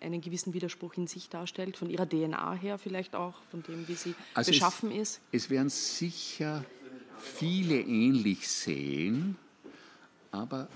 [0.00, 3.94] einen gewissen Widerspruch in sich darstellt, von ihrer DNA her vielleicht auch, von dem, wie
[3.94, 5.20] sie also beschaffen es, ist?
[5.32, 6.64] Es werden sicher
[7.18, 9.36] viele ähnlich sehen,
[10.30, 10.68] aber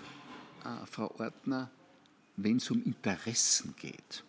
[0.64, 1.70] äh, Frau Ortner,
[2.37, 4.24] wenn es um Interessen geht,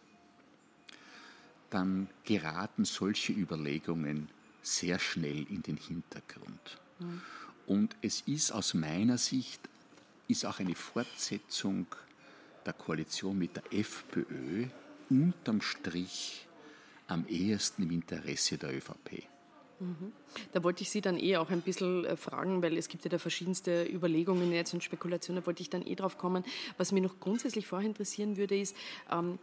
[1.70, 4.30] dann geraten solche Überlegungen
[4.62, 6.80] sehr schnell in den Hintergrund.
[7.00, 7.22] Mhm.
[7.66, 9.62] Und es ist aus meiner Sicht
[10.28, 11.88] ist auch eine Fortsetzung
[12.66, 14.68] der Koalition mit der FPÖ
[15.22, 16.48] unterm Strich
[17.08, 19.24] am ehesten im Interesse der ÖVP.
[19.80, 20.14] Mhm.
[20.52, 23.10] Da wollte ich Sie dann eh auch ein bisschen äh, fragen, weil es gibt ja
[23.10, 26.44] da verschiedenste Überlegungen jetzt und Spekulationen, da wollte ich dann eh drauf kommen.
[26.78, 28.76] Was mich noch grundsätzlich vorher interessieren würde, ist,
[29.12, 29.40] ähm,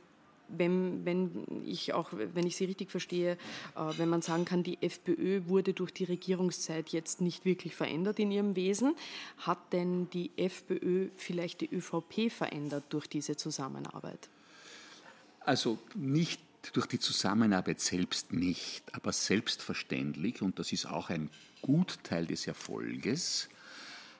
[0.48, 3.33] wenn, wenn, ich auch, wenn ich Sie richtig verstehe,
[3.76, 8.18] äh, wenn man sagen kann, die FPÖ wurde durch die Regierungszeit jetzt nicht wirklich verändert
[8.18, 8.94] in ihrem Wesen,
[9.38, 14.28] hat denn die FPÖ vielleicht die ÖVP verändert durch diese Zusammenarbeit?
[15.40, 16.40] Also nicht
[16.72, 21.31] durch die Zusammenarbeit selbst nicht, aber selbstverständlich, und das ist auch ein
[21.62, 23.48] Gutteil des Erfolges,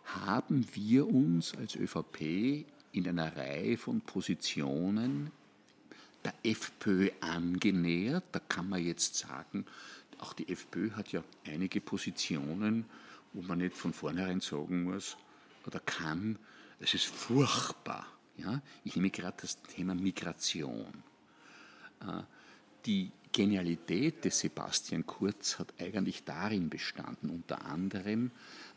[0.05, 5.31] haben wir uns als ÖVP in einer Reihe von Positionen
[6.25, 8.25] der FPÖ angenähert.
[8.33, 9.67] Da kann man jetzt sagen,
[10.19, 12.85] auch die FPÖ hat ja einige Positionen,
[13.33, 15.17] wo man nicht von vornherein sagen muss
[15.67, 16.39] oder kann,
[16.81, 18.07] es ist furchtbar.
[18.37, 18.61] Ja?
[18.85, 21.05] Ich nehme gerade das Thema Migration.
[22.01, 22.23] Äh,
[22.87, 28.31] die Genialität des Sebastian Kurz hat eigentlich darin bestanden, unter anderem,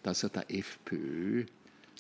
[0.04, 1.46] dass er der FPÖ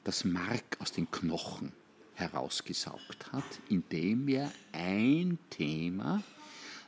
[0.03, 1.71] das Mark aus den Knochen
[2.15, 6.21] herausgesaugt hat, indem er ein Thema,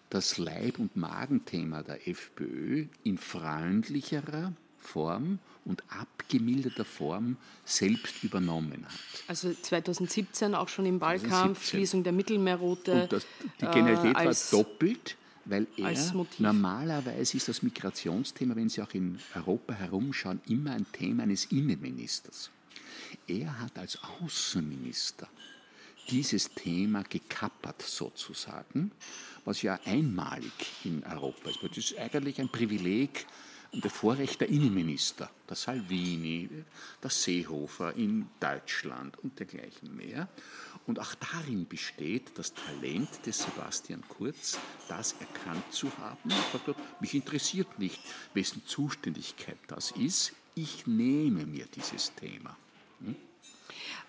[0.10, 4.54] das Leib- und Magenthema der FPÖ, in freundlicherer
[4.86, 9.24] Form und abgemilderter Form selbst übernommen hat.
[9.28, 11.68] Also 2017 auch schon im Wahlkampf, 2017.
[11.68, 13.08] Schließung der Mittelmeerroute.
[13.10, 13.26] Das,
[13.60, 15.94] die Genialität äh, war doppelt, weil er
[16.38, 22.52] normalerweise ist das Migrationsthema, wenn Sie auch in Europa herumschauen, immer ein Thema eines Innenministers.
[23.28, 25.28] Er hat als Außenminister
[26.10, 28.92] dieses Thema gekappert sozusagen,
[29.44, 30.52] was ja einmalig
[30.84, 31.64] in Europa ist.
[31.64, 33.26] Das ist eigentlich ein Privileg
[33.82, 36.50] der Vorrecht der Innenminister, der Salvini,
[37.04, 40.28] der Seehofer in Deutschland und dergleichen mehr.
[40.88, 46.32] Und auch darin besteht das Talent des Sebastian Kurz, das erkannt zu haben.
[47.00, 48.00] Mich interessiert nicht,
[48.34, 50.34] wessen Zuständigkeit das ist.
[50.54, 52.56] Ich nehme mir dieses Thema.
[53.00, 53.16] Hm?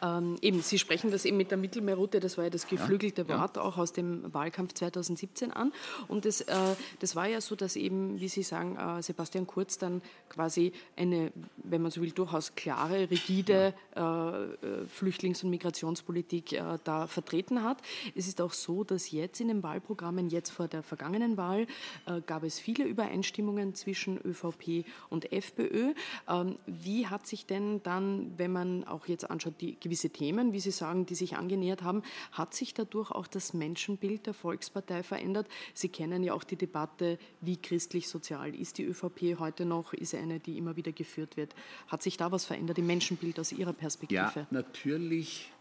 [0.03, 3.41] Ähm, eben, Sie sprechen das eben mit der Mittelmeerroute, das war ja das geflügelte ja,
[3.41, 3.63] Wort ja.
[3.63, 5.73] auch aus dem Wahlkampf 2017 an.
[6.09, 6.55] Und das, äh,
[7.01, 11.33] das war ja so, dass eben, wie Sie sagen, äh, Sebastian Kurz dann quasi eine,
[11.57, 14.43] wenn man so will, durchaus klare, rigide ja.
[14.43, 17.79] äh, äh Flüchtlings- und Migrationspolitik äh, da vertreten hat.
[18.15, 21.67] Es ist auch so, dass jetzt in den Wahlprogrammen, jetzt vor der vergangenen Wahl,
[22.07, 25.95] äh, gab es viele Übereinstimmungen zwischen ÖVP und FPÖ.
[26.29, 30.59] Ähm, wie hat sich denn dann, wenn man auch jetzt anschaut, die gewisse Themen, wie
[30.59, 35.46] Sie sagen, die sich angenähert haben, hat sich dadurch auch das Menschenbild der Volkspartei verändert?
[35.75, 39.92] Sie kennen ja auch die Debatte, wie christlich-sozial ist die ÖVP heute noch?
[39.92, 41.55] Ist eine, die immer wieder geführt wird.
[41.87, 44.40] Hat sich da was verändert im Menschenbild aus Ihrer Perspektive?
[44.40, 45.53] Ja, natürlich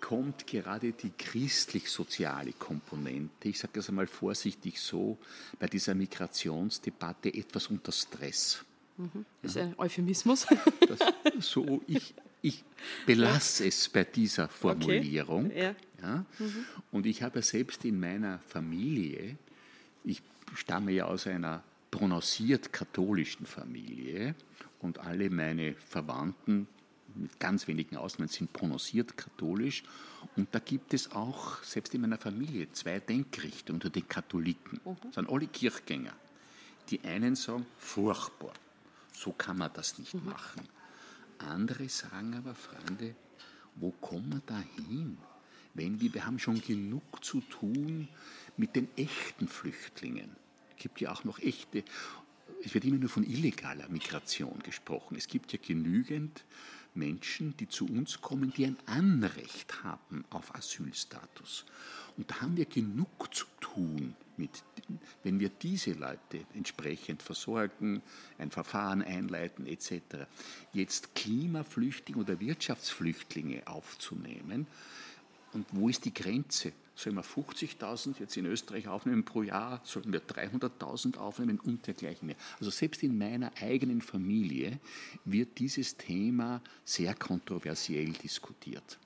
[0.00, 5.18] kommt gerade die christlich-soziale Komponente, ich sage das einmal vorsichtig so,
[5.58, 8.64] bei dieser Migrationsdebatte etwas unter Stress.
[8.96, 9.24] Mhm.
[9.42, 10.46] Das ist ein Euphemismus.
[10.88, 10.98] Das,
[11.40, 12.64] so, ich, ich
[13.06, 15.46] belasse es bei dieser Formulierung.
[15.46, 15.62] Okay.
[15.62, 15.74] Ja.
[16.02, 16.26] ja.
[16.38, 16.64] Mhm.
[16.90, 19.36] Und ich habe selbst in meiner Familie,
[20.04, 20.20] ich
[20.54, 24.34] stamme ja aus einer prononciert katholischen Familie
[24.80, 26.66] und alle meine Verwandten
[27.14, 29.84] mit ganz wenigen Ausnahmen sind prononciert katholisch.
[30.36, 34.80] Und da gibt es auch, selbst in meiner Familie, zwei Denkrichtungen unter den Katholiken.
[34.84, 34.96] Mhm.
[35.04, 36.14] Das sind alle Kirchgänger.
[36.88, 38.52] Die einen sagen, furchtbar,
[39.12, 40.24] so kann man das nicht mhm.
[40.24, 40.62] machen.
[41.42, 43.14] Andere sagen aber, Freunde,
[43.76, 45.18] wo kommen wir da hin?
[45.74, 48.08] Wenn wir, wir haben schon genug zu tun
[48.56, 50.36] mit den echten Flüchtlingen.
[50.70, 51.84] Es gibt ja auch noch echte,
[52.64, 55.16] es wird immer nur von illegaler Migration gesprochen.
[55.16, 56.44] Es gibt ja genügend
[56.94, 61.64] Menschen, die zu uns kommen, die ein Anrecht haben auf Asylstatus.
[62.16, 64.50] Und da haben wir genug zu tun, mit,
[65.22, 68.02] wenn wir diese Leute entsprechend versorgen,
[68.38, 70.26] ein Verfahren einleiten etc.
[70.72, 74.66] Jetzt Klimaflüchtlinge oder Wirtschaftsflüchtlinge aufzunehmen,
[75.52, 76.72] und wo ist die Grenze?
[76.94, 79.80] Sollen wir 50.000 jetzt in Österreich aufnehmen pro Jahr?
[79.84, 82.36] Sollten wir 300.000 aufnehmen und dergleichen mehr?
[82.58, 84.78] Also selbst in meiner eigenen Familie
[85.24, 88.98] wird dieses Thema sehr kontroversiell diskutiert.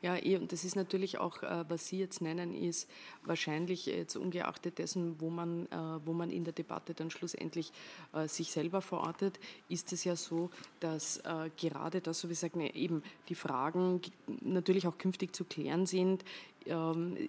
[0.00, 2.88] Ja, eh, und das ist natürlich auch, äh, was Sie jetzt nennen, ist
[3.24, 7.72] wahrscheinlich jetzt ungeachtet dessen, wo man, äh, wo man in der Debatte dann schlussendlich
[8.12, 11.20] äh, sich selber verortet, ist es ja so, dass
[11.56, 14.00] gerade das, so wie gesagt, eben die Fragen
[14.40, 16.24] natürlich auch künftig zu klären sind,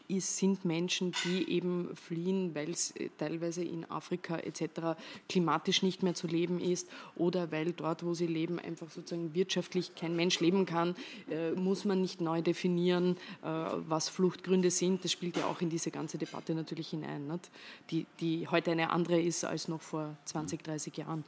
[0.07, 4.99] ist, sind Menschen, die eben fliehen, weil es äh, teilweise in Afrika etc.
[5.27, 9.95] klimatisch nicht mehr zu leben ist oder weil dort, wo sie leben, einfach sozusagen wirtschaftlich
[9.95, 10.95] kein Mensch leben kann,
[11.29, 15.03] äh, muss man nicht neu definieren, äh, was Fluchtgründe sind.
[15.03, 17.49] Das spielt ja auch in diese ganze Debatte natürlich hinein, nicht?
[17.91, 21.23] Die, die heute eine andere ist als noch vor 20, 30 Jahren.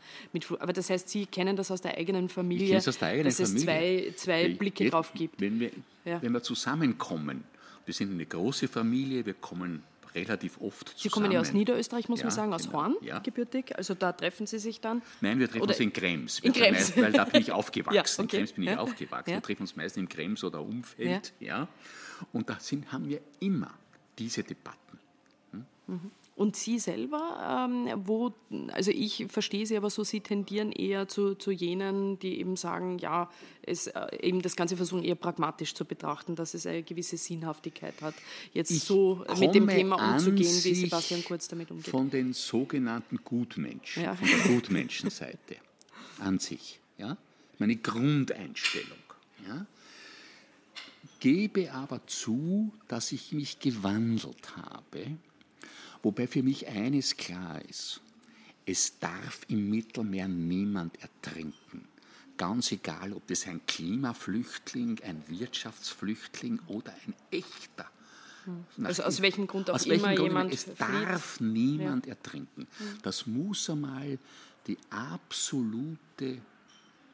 [0.59, 3.55] Aber das heißt, Sie kennen das aus der eigenen Familie, der eigenen dass Familie.
[3.55, 5.39] es zwei, zwei Blicke drauf gibt.
[5.41, 5.71] Wenn wir,
[6.05, 6.21] ja.
[6.21, 7.43] wenn wir zusammenkommen,
[7.85, 11.01] wir sind eine große Familie, wir kommen relativ oft zusammen.
[11.01, 12.79] Sie kommen ja aus Niederösterreich, muss ja, man sagen, aus genau.
[12.79, 13.19] Horn ja.
[13.19, 13.75] gebürtig.
[13.77, 15.01] Also da treffen Sie sich dann?
[15.21, 16.39] Nein, wir treffen oder uns in Krems.
[16.39, 16.95] In Krems.
[16.97, 17.95] Weil da bin ich aufgewachsen.
[17.95, 18.21] ja, okay.
[18.21, 19.33] In Krems bin ich aufgewachsen.
[19.33, 21.33] Wir treffen uns meist in Krems oder Umfeld.
[21.39, 21.67] Ja.
[22.33, 23.73] Und da sind, haben wir immer
[24.17, 24.99] diese Debatten.
[25.51, 25.65] Hm?
[25.87, 26.11] Mhm.
[26.41, 28.33] Und Sie selber, ähm, wo,
[28.71, 32.97] also ich verstehe Sie aber so, Sie tendieren eher zu, zu jenen, die eben sagen,
[32.97, 33.29] ja,
[33.61, 38.01] es, äh, eben das Ganze versuchen eher pragmatisch zu betrachten, dass es eine gewisse Sinnhaftigkeit
[38.01, 38.15] hat,
[38.53, 41.89] jetzt ich so mit dem Thema umzugehen, wie Sebastian Kurz damit umgeht.
[41.89, 44.15] Von den sogenannten Gutmenschen, ja.
[44.15, 45.57] von der Gutmenschenseite
[46.17, 47.17] an sich, ja,
[47.59, 48.97] meine Grundeinstellung,
[49.47, 49.67] ja,
[51.19, 55.19] gebe aber zu, dass ich mich gewandelt habe
[56.03, 58.01] Wobei für mich eines klar ist,
[58.65, 61.87] es darf im Mittelmeer niemand ertrinken.
[62.37, 67.89] Ganz egal, ob das ein Klimaflüchtling, ein Wirtschaftsflüchtling oder ein echter.
[68.45, 68.85] Hm.
[68.85, 70.53] Also aus welchem Grund auch aus immer Grund, jemand.
[70.53, 72.13] Es darf niemand ja.
[72.13, 72.67] ertrinken.
[72.77, 72.97] Hm.
[73.03, 74.17] Das muss einmal
[74.67, 76.41] die absolute,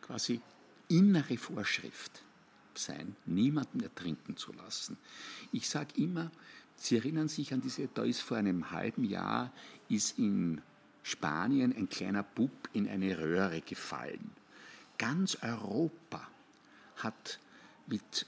[0.01, 0.39] quasi
[0.87, 2.23] innere Vorschrift
[2.73, 4.97] sein, niemanden ertrinken zu lassen.
[5.51, 6.31] Ich sage immer,
[6.77, 9.51] Sie erinnern sich an diese, da ist vor einem halben Jahr,
[9.89, 10.61] ist in
[11.03, 14.31] Spanien ein kleiner Bub in eine Röhre gefallen.
[14.97, 16.27] Ganz Europa
[16.97, 17.39] hat
[17.87, 18.25] mit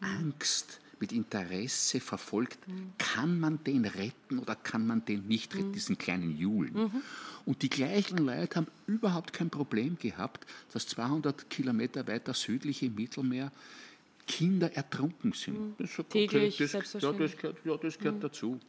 [0.00, 2.58] Angst, mit Interesse verfolgt,
[2.98, 6.74] kann man den retten oder kann man den nicht retten, diesen kleinen Julen.
[6.74, 7.02] Mhm.
[7.44, 12.94] Und die gleichen Leute haben überhaupt kein Problem gehabt, dass 200 Kilometer weiter südlich im
[12.94, 13.50] Mittelmeer
[14.26, 15.58] Kinder ertrunken sind.
[15.58, 15.74] Mhm.
[15.78, 18.20] Das Täglich, das, ja, das gehört, ja, das gehört mhm.
[18.20, 18.60] dazu.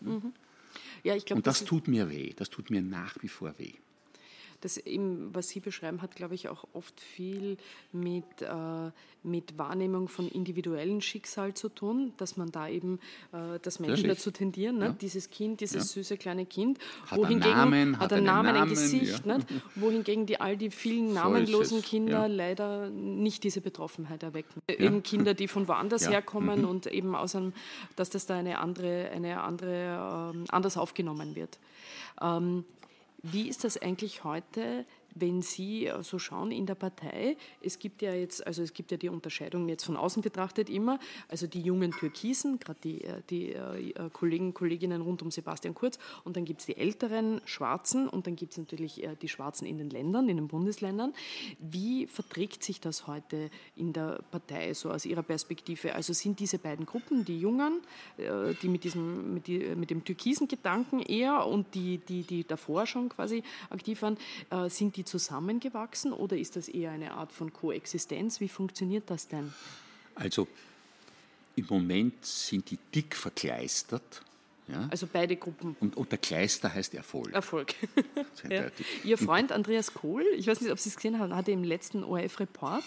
[0.00, 0.32] Mhm.
[1.02, 3.54] Ja, ich glaub, Und das, das tut mir weh, das tut mir nach wie vor
[3.58, 3.74] weh.
[4.64, 7.58] Das eben, was Sie beschreiben, hat, glaube ich, auch oft viel
[7.92, 8.90] mit, äh,
[9.22, 12.98] mit Wahrnehmung von individuellen Schicksal zu tun, dass man da eben,
[13.32, 14.86] äh, dass Menschen dazu tendieren, ne?
[14.86, 14.92] ja.
[14.92, 15.82] dieses Kind, dieses ja.
[15.82, 19.36] süße kleine Kind, hat wohingegen einen Namen, hat einen Namen, Namen ein Gesicht, ja.
[19.36, 19.44] ne?
[19.74, 24.62] wohingegen die all die vielen namenlosen so Kinder leider nicht diese Betroffenheit erwecken.
[24.66, 26.68] Eben Kinder, die von woanders herkommen mhm.
[26.68, 27.52] und eben aus einem,
[27.96, 31.58] dass das da eine andere, eine andere ähm, anders aufgenommen wird.
[32.22, 32.64] Ähm,
[33.24, 34.84] wie ist das eigentlich heute
[35.14, 38.90] wenn Sie äh, so schauen in der Partei, es gibt ja jetzt, also es gibt
[38.90, 40.98] ja die Unterscheidung jetzt von außen betrachtet immer,
[41.28, 45.98] also die jungen Türkisen, gerade die, äh, die äh, Kollegen, Kolleginnen rund um Sebastian Kurz,
[46.24, 49.78] und dann gibt es die älteren Schwarzen und dann gibt es natürlich die Schwarzen in
[49.78, 51.12] den Ländern, in den Bundesländern.
[51.58, 55.94] Wie verträgt sich das heute in der Partei, so aus Ihrer Perspektive?
[55.94, 57.80] Also sind diese beiden Gruppen, die Jungen,
[58.18, 62.86] die mit, diesem, mit, die, mit dem türkisen Gedanken eher und die, die, die davor
[62.86, 64.16] schon quasi aktiv waren,
[64.68, 68.40] sind die die zusammengewachsen oder ist das eher eine Art von Koexistenz?
[68.40, 69.52] Wie funktioniert das denn?
[70.14, 70.48] Also
[71.56, 74.22] im Moment sind die dick verkleistert.
[74.68, 74.88] Ja?
[74.90, 75.76] Also beide Gruppen.
[75.80, 77.32] Und, und der Kleister heißt Erfolg.
[77.32, 77.74] Erfolg.
[78.50, 78.66] ja.
[79.04, 82.02] Ihr Freund Andreas Kohl, ich weiß nicht, ob Sie es gesehen haben, hatte im letzten
[82.02, 82.84] ORF-Report,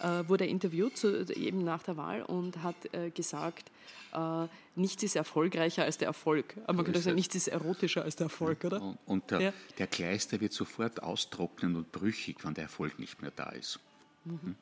[0.00, 3.70] äh, wurde er interviewt, zu, eben nach der Wahl, und hat äh, gesagt,
[4.14, 6.56] äh, nichts ist erfolgreicher als der Erfolg.
[6.64, 8.80] Aber man könnte sagen, nichts ist erotischer als der Erfolg, oder?
[8.80, 13.32] Und, und der, der Kleister wird sofort austrocknen und brüchig, wenn der Erfolg nicht mehr
[13.34, 13.80] da ist.
[14.24, 14.54] Mhm.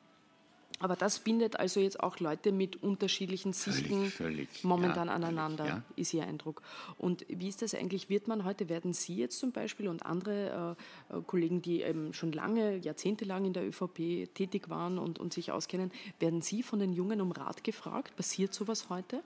[0.79, 5.65] Aber das bindet also jetzt auch Leute mit unterschiedlichen Sichten völlig, völlig, momentan ja, aneinander,
[5.65, 5.83] völlig, ja.
[5.95, 6.61] ist Ihr Eindruck.
[6.99, 8.09] Und wie ist das eigentlich?
[8.09, 10.75] Wird man heute, werden Sie jetzt zum Beispiel und andere
[11.11, 15.33] äh, äh Kollegen, die eben schon lange, jahrzehntelang in der ÖVP tätig waren und, und
[15.33, 18.15] sich auskennen, werden Sie von den Jungen um Rat gefragt?
[18.15, 19.23] Passiert sowas heute?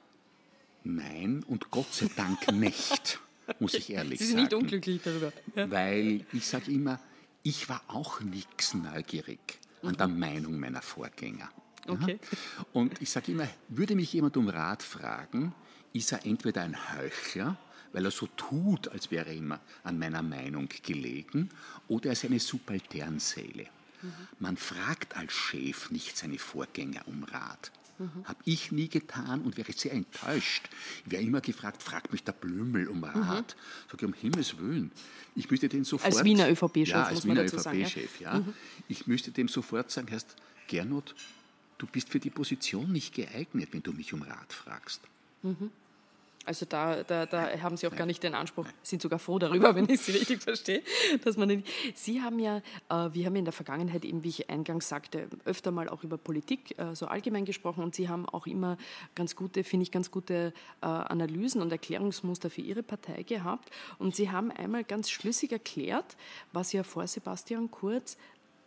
[0.86, 3.20] Nein, und Gott sei Dank nicht,
[3.60, 4.26] muss ich ehrlich sagen.
[4.26, 4.44] Sie sind sagen.
[4.44, 5.34] nicht unglücklich darüber.
[5.56, 5.70] Ja.
[5.70, 7.00] Weil ich sage immer,
[7.44, 11.50] ich war auch nix neugierig an der Meinung meiner Vorgänger.
[11.88, 12.20] Okay.
[12.74, 15.54] Und ich sage immer, würde mich jemand um Rat fragen,
[15.94, 17.58] ist er entweder ein Heuchler,
[17.91, 21.50] weil er so tut, als wäre er immer an meiner Meinung gelegen,
[21.88, 23.67] oder er ist eine Subalternseele.
[24.02, 24.13] Mhm.
[24.39, 27.72] Man fragt als Chef nicht seine Vorgänger um Rat.
[28.02, 28.26] Mhm.
[28.26, 30.70] Habe ich nie getan und wäre sehr enttäuscht.
[31.06, 33.56] Ich wäre immer gefragt, fragt mich der Blümel um Rat.
[33.56, 33.90] Mhm.
[33.92, 34.92] Sag ich, um Himmels Willen.
[35.36, 36.12] Ich müsste den sofort...
[36.12, 38.34] Als Wiener ÖVP-Chef, ja, als Wiener ÖVP-Chef, ja.
[38.34, 38.40] ja.
[38.40, 38.54] Mhm.
[38.88, 40.36] Ich müsste dem sofort sagen, heißt,
[40.68, 41.14] Gernot,
[41.78, 45.02] du bist für die Position nicht geeignet, wenn du mich um Rat fragst.
[45.44, 45.70] Mhm.
[46.45, 49.75] Also da, da, da haben Sie auch gar nicht den Anspruch, sind sogar froh darüber,
[49.75, 50.82] wenn ich Sie richtig verstehe,
[51.23, 51.67] dass man nicht.
[51.93, 52.58] Sie haben ja,
[52.89, 56.17] äh, wir haben in der Vergangenheit eben, wie ich eingangs sagte, öfter mal auch über
[56.17, 58.77] Politik äh, so allgemein gesprochen und Sie haben auch immer
[59.13, 63.69] ganz gute, finde ich, ganz gute äh, Analysen und Erklärungsmuster für Ihre Partei gehabt.
[63.99, 66.17] Und Sie haben einmal ganz schlüssig erklärt,
[66.54, 68.17] was ja vor Sebastian Kurz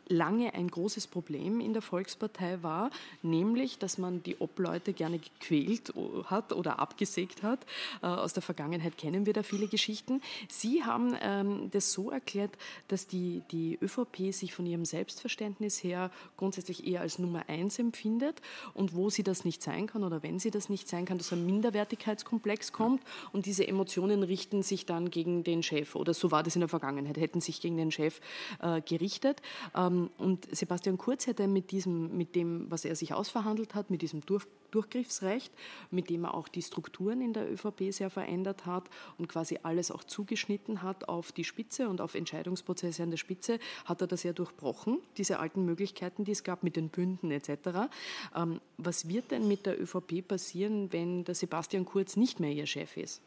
[0.08, 2.90] lange ein großes Problem in der Volkspartei war,
[3.22, 5.92] nämlich, dass man die Obleute gerne gequält
[6.26, 7.60] hat oder abgesägt hat.
[8.02, 10.20] Äh, aus der Vergangenheit kennen wir da viele Geschichten.
[10.48, 12.52] Sie haben ähm, das so erklärt,
[12.88, 18.40] dass die, die ÖVP sich von ihrem Selbstverständnis her grundsätzlich eher als Nummer eins empfindet
[18.74, 21.32] und wo sie das nicht sein kann oder wenn sie das nicht sein kann, dass
[21.32, 26.42] ein Minderwertigkeitskomplex kommt und diese Emotionen richten sich dann gegen den Chef oder so war
[26.42, 28.20] das in der Vergangenheit, hätten sich gegen den Chef
[28.60, 29.40] äh, gerichtet.
[29.74, 33.90] Ähm, ähm, und Sebastian Kurz hätte mit, diesem, mit dem, was er sich ausverhandelt hat,
[33.90, 35.52] mit diesem Durch, Durchgriffsrecht,
[35.90, 39.90] mit dem er auch die Strukturen in der ÖVP sehr verändert hat und quasi alles
[39.90, 44.22] auch zugeschnitten hat auf die Spitze und auf Entscheidungsprozesse an der Spitze, hat er das
[44.22, 47.88] ja durchbrochen, diese alten Möglichkeiten, die es gab mit den Bünden etc.
[48.34, 52.66] Ähm, was wird denn mit der ÖVP passieren, wenn der Sebastian Kurz nicht mehr ihr
[52.66, 53.22] Chef ist?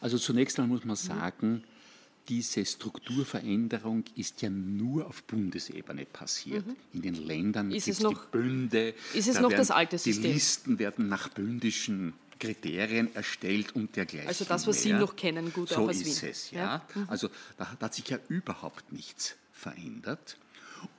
[0.00, 1.81] Also zunächst einmal muss man sagen, mhm
[2.28, 6.66] diese Strukturveränderung ist ja nur auf Bundesebene passiert.
[6.66, 6.76] Mhm.
[6.92, 8.94] In den Ländern gibt es die Bünde.
[9.14, 10.22] Ist es da noch das alte System?
[10.22, 14.28] Die Listen werden nach bündischen Kriterien erstellt und dergleichen.
[14.28, 14.96] Also das, was mehr.
[14.96, 16.60] Sie noch kennen, gut so auch aus ist es, ja.
[16.60, 16.82] ja.
[16.94, 17.06] Mhm.
[17.08, 20.36] Also da, da hat sich ja überhaupt nichts verändert.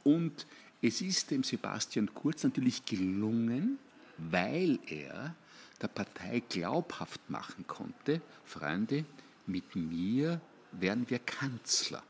[0.03, 0.45] Und
[0.81, 3.77] es ist dem Sebastian Kurz natürlich gelungen,
[4.17, 5.35] weil er
[5.81, 9.05] der Partei glaubhaft machen konnte, Freunde,
[9.45, 10.39] mit mir
[10.79, 12.03] werden wir Kanzler.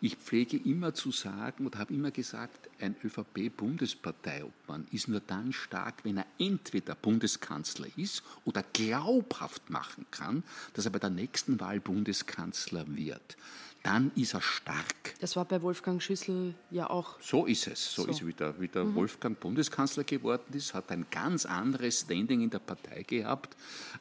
[0.00, 6.04] Ich pflege immer zu sagen oder habe immer gesagt, ein ÖVP-Bundesparteiobmann ist nur dann stark,
[6.04, 10.44] wenn er entweder Bundeskanzler ist oder glaubhaft machen kann,
[10.74, 13.38] dass er bei der nächsten Wahl Bundeskanzler wird.
[13.82, 15.14] Dann ist er stark.
[15.20, 17.18] Das war bei Wolfgang Schüssel ja auch.
[17.20, 17.94] So ist es.
[17.94, 18.10] So, so.
[18.10, 18.96] ist wie der, wie der mhm.
[18.96, 23.56] Wolfgang Bundeskanzler geworden ist, hat ein ganz anderes Standing in der Partei gehabt,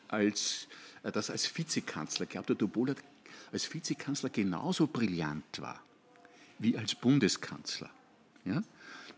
[0.10, 0.68] als
[1.04, 2.96] äh, das als Vizekanzler gehabt hat, obwohl er
[3.52, 5.80] als Vizekanzler genauso brillant war
[6.60, 7.90] wie als Bundeskanzler.
[8.46, 8.62] Ja?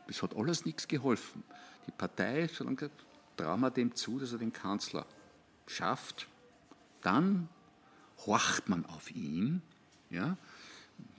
[0.07, 1.43] Das hat alles nichts geholfen.
[1.87, 3.05] Die Partei hat gesagt,
[3.35, 5.05] trauen wir dem zu, dass er den Kanzler
[5.67, 6.27] schafft.
[7.01, 7.49] Dann
[8.25, 9.61] horcht man auf ihn.
[10.09, 10.37] Ja?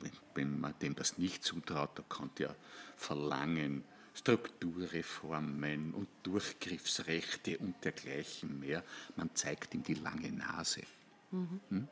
[0.01, 2.55] Wenn, wenn man dem das nicht zutraut, da kann der
[2.97, 3.85] verlangen,
[4.15, 8.83] Strukturreformen und Durchgriffsrechte und dergleichen mehr.
[9.15, 10.83] Man zeigt ihm die lange Nase.
[11.31, 11.61] Mhm.
[11.69, 11.89] Hm?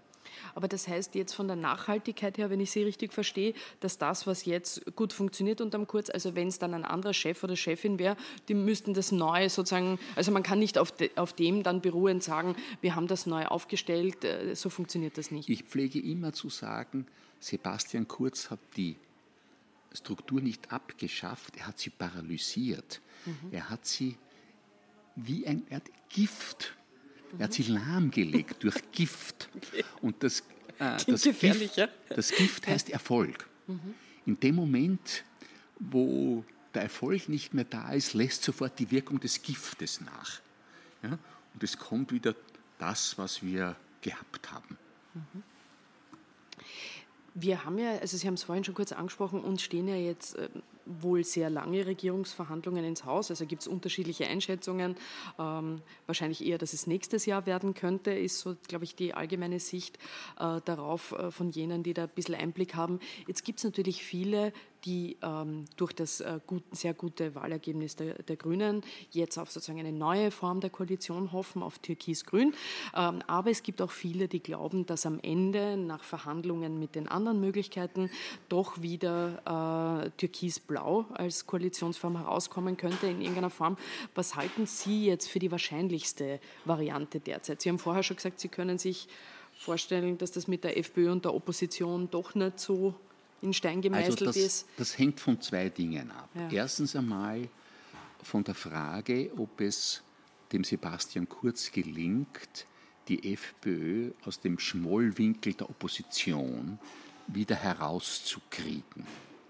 [0.55, 4.27] Aber das heißt jetzt von der Nachhaltigkeit her, wenn ich Sie richtig verstehe, dass das,
[4.27, 7.99] was jetzt gut funktioniert unterm Kurz, also wenn es dann ein anderer Chef oder Chefin
[7.99, 8.17] wäre,
[8.49, 12.23] die müssten das neu sozusagen, also man kann nicht auf, de, auf dem dann beruhend
[12.23, 15.49] sagen, wir haben das neu aufgestellt, äh, so funktioniert das nicht.
[15.49, 17.07] Ich pflege immer zu sagen,
[17.41, 18.97] Sebastian Kurz hat die
[19.93, 23.01] Struktur nicht abgeschafft, er hat sie paralysiert.
[23.25, 23.53] Mhm.
[23.53, 24.17] Er hat sie
[25.17, 26.77] wie ein er Gift
[27.39, 29.49] er hat sich lahmgelegt durch Gift.
[29.55, 29.85] Okay.
[30.01, 30.41] Und das,
[30.79, 33.49] äh, das, Gift, das Gift heißt Erfolg.
[33.67, 33.95] Mhm.
[34.27, 35.25] In dem Moment,
[35.79, 40.41] wo der Erfolg nicht mehr da ist, lässt sofort die Wirkung des Giftes nach.
[41.03, 41.19] Ja?
[41.55, 42.35] Und es kommt wieder
[42.79, 44.77] das, was wir gehabt haben.
[45.15, 45.43] Mhm.
[47.35, 50.37] Wir haben ja, also Sie haben es vorhin schon kurz angesprochen, uns stehen ja jetzt
[50.37, 50.49] äh,
[50.87, 53.31] wohl sehr lange Regierungsverhandlungen ins Haus.
[53.31, 54.97] Also gibt es unterschiedliche Einschätzungen.
[55.39, 59.61] Ähm, wahrscheinlich eher, dass es nächstes Jahr werden könnte, ist so, glaube ich, die allgemeine
[59.61, 59.99] Sicht
[60.39, 63.01] äh, darauf äh, von jenen, die da ein bisschen Einblick haben.
[63.27, 64.53] Jetzt gibt es natürlich viele,
[64.85, 69.81] die ähm, durch das äh, gut, sehr gute Wahlergebnis der, der, Grünen jetzt auf sozusagen
[69.81, 72.55] eine neue Form der Koalition hoffen, auf Türkis-Grün.
[72.95, 77.09] Ähm, aber es gibt auch viele, die glauben, dass am Ende nach Verhandlungen mit den
[77.09, 78.11] anderen Möglichkeiten
[78.49, 83.77] doch wieder äh, Türkis-Blau als Koalitionsform herauskommen könnte in irgendeiner Form.
[84.15, 87.63] Was halten Sie jetzt für die wahrscheinlichste Variante derzeit?
[87.63, 89.09] Sie haben vorher schon gesagt, Sie können sich
[89.57, 92.95] vorstellen, dass das mit der FPÖ und der Opposition doch nicht so
[93.43, 94.69] in Stein gemeißelt also das, ist?
[94.77, 96.29] Das hängt von zwei Dingen ab.
[96.35, 96.49] Ja.
[96.51, 97.49] Erstens einmal
[98.23, 100.03] von der Frage, ob es
[100.53, 102.67] dem Sebastian Kurz gelingt,
[103.09, 106.79] die FPÖ aus dem Schmollwinkel der Opposition
[107.29, 109.07] wieder herauszukriegen.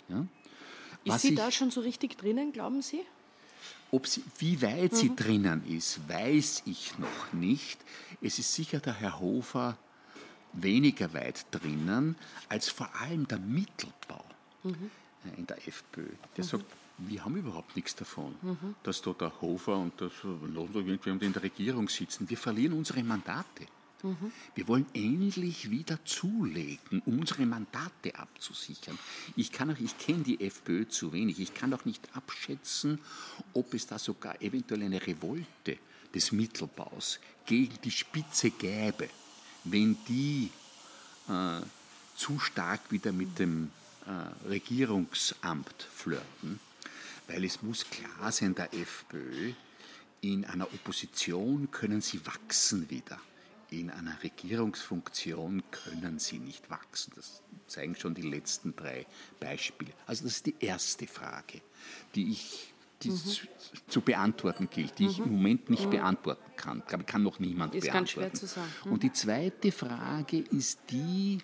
[0.09, 0.27] Ja?
[1.15, 3.03] Ist sie da schon so richtig drinnen, glauben Sie?
[3.93, 4.97] Ob sie, wie weit mhm.
[4.97, 7.79] sie drinnen ist, weiß ich noch nicht.
[8.21, 9.79] Es ist sicher der Herr Hofer
[10.53, 12.17] weniger weit drinnen
[12.49, 14.25] als vor allem der Mittelbau
[14.65, 14.91] mhm.
[15.37, 16.09] in der FPÖ.
[16.37, 16.49] Der mhm.
[16.49, 16.65] sagt,
[16.99, 18.75] wir haben überhaupt nichts davon, mhm.
[18.83, 22.29] dass da der Hofer und das irgendjemand in der Regierung sitzen.
[22.29, 23.67] Wir verlieren unsere Mandate.
[24.55, 28.99] Wir wollen endlich wieder zulegen, unsere Mandate abzusichern.
[29.37, 31.41] Ich kann auch, ich kenne die FPÖ zu wenig.
[31.41, 33.01] Ich kann auch nicht abschätzen,
[33.53, 35.79] ob es da sogar eventuell eine Revolte
[36.15, 39.09] des Mittelbaus gegen die Spitze gäbe
[39.71, 40.51] wenn die
[41.29, 41.61] äh,
[42.17, 43.71] zu stark wieder mit dem
[44.07, 46.61] äh, Regierungsamt flirten,
[47.27, 49.53] weil es muss klar sein, der FPÖ,
[50.23, 53.21] in einer Opposition können sie wachsen wieder.
[53.71, 57.13] In einer Regierungsfunktion können sie nicht wachsen.
[57.17, 59.07] Das zeigen schon die letzten drei
[59.41, 59.91] Beispiele.
[60.07, 61.61] Also das ist die erste Frage,
[62.15, 63.23] die ich die mhm.
[63.89, 65.11] zu beantworten gilt, die mhm.
[65.11, 65.91] ich im Moment nicht mhm.
[65.91, 66.79] beantworten kann.
[66.79, 68.07] Ich glaube, kann noch niemand ist beantworten.
[68.07, 68.73] Ist ganz schwer zu sagen.
[68.85, 68.93] Mhm.
[68.93, 71.39] Und die zweite Frage ist die,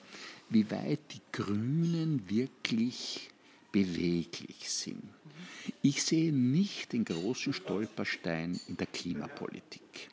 [0.49, 3.31] wie weit die Grünen wirklich
[3.71, 5.05] beweglich sind.
[5.05, 5.73] Mhm.
[5.83, 10.09] Ich sehe nicht den großen Stolperstein in der Klimapolitik.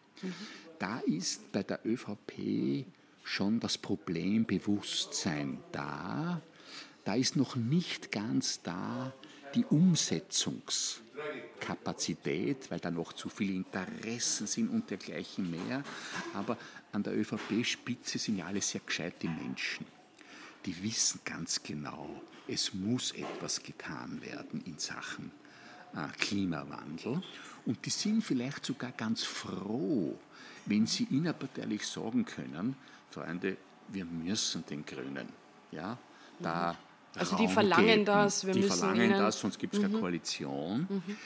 [0.80, 2.86] Da ist bei der ÖVP
[3.24, 6.42] schon das Problem Bewusstsein da.
[7.06, 9.14] Da ist noch nicht ganz da
[9.54, 11.02] die Umsetzungs-
[11.60, 15.84] Kapazität, weil da noch zu viele Interessen sind und dergleichen mehr.
[16.34, 16.58] Aber
[16.92, 19.86] an der ÖVP-Spitze sind ja alle sehr gescheite Menschen.
[20.66, 25.32] Die wissen ganz genau, es muss etwas getan werden in Sachen
[25.96, 27.22] äh, Klimawandel.
[27.66, 30.18] Und die sind vielleicht sogar ganz froh,
[30.70, 32.76] wenn sie innerparteilich sagen können,
[33.10, 33.58] Freunde,
[33.90, 35.28] wir müssen den Grünen
[35.72, 35.98] ja,
[36.40, 36.78] da
[37.16, 38.06] also Raum die verlangen geben.
[38.06, 39.20] das, wir die müssen verlangen ihnen...
[39.20, 39.84] das, sonst gibt es mhm.
[39.84, 40.88] keine Koalition.
[40.90, 41.18] Mhm.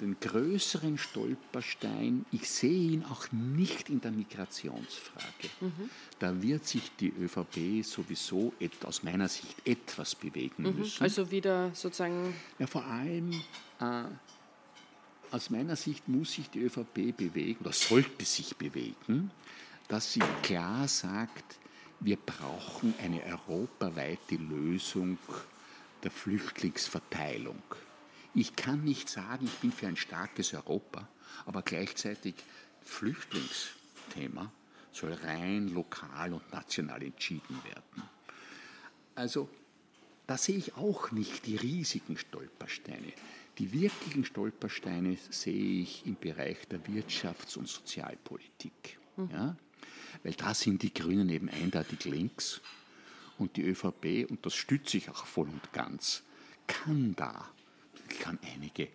[0.00, 5.48] Den größeren Stolperstein, ich sehe ihn auch nicht in der Migrationsfrage.
[5.60, 5.90] Mhm.
[6.18, 8.52] Da wird sich die ÖVP sowieso
[8.84, 10.78] aus meiner Sicht etwas bewegen mhm.
[10.78, 11.02] müssen.
[11.02, 12.34] Also wieder sozusagen...
[12.58, 13.32] Ja, vor allem...
[13.80, 14.04] Äh,
[15.32, 19.30] aus meiner Sicht muss sich die ÖVP bewegen oder sollte sich bewegen,
[19.88, 21.58] dass sie klar sagt,
[22.00, 25.18] wir brauchen eine europaweite Lösung
[26.02, 27.62] der Flüchtlingsverteilung.
[28.34, 31.08] Ich kann nicht sagen, ich bin für ein starkes Europa,
[31.46, 32.34] aber gleichzeitig
[32.82, 34.52] Flüchtlingsthema
[34.92, 38.02] soll rein lokal und national entschieden werden.
[39.14, 39.48] Also
[40.26, 43.12] da sehe ich auch nicht die riesigen Stolpersteine.
[43.58, 48.98] Die wirklichen Stolpersteine sehe ich im Bereich der Wirtschafts- und Sozialpolitik.
[49.16, 49.28] Mhm.
[49.30, 49.56] Ja?
[50.22, 52.60] Weil da sind die Grünen eben eindeutig links
[53.38, 56.22] und die ÖVP, und das stütze ich auch voll und ganz,
[56.66, 57.48] kann da,
[58.20, 58.88] kann einige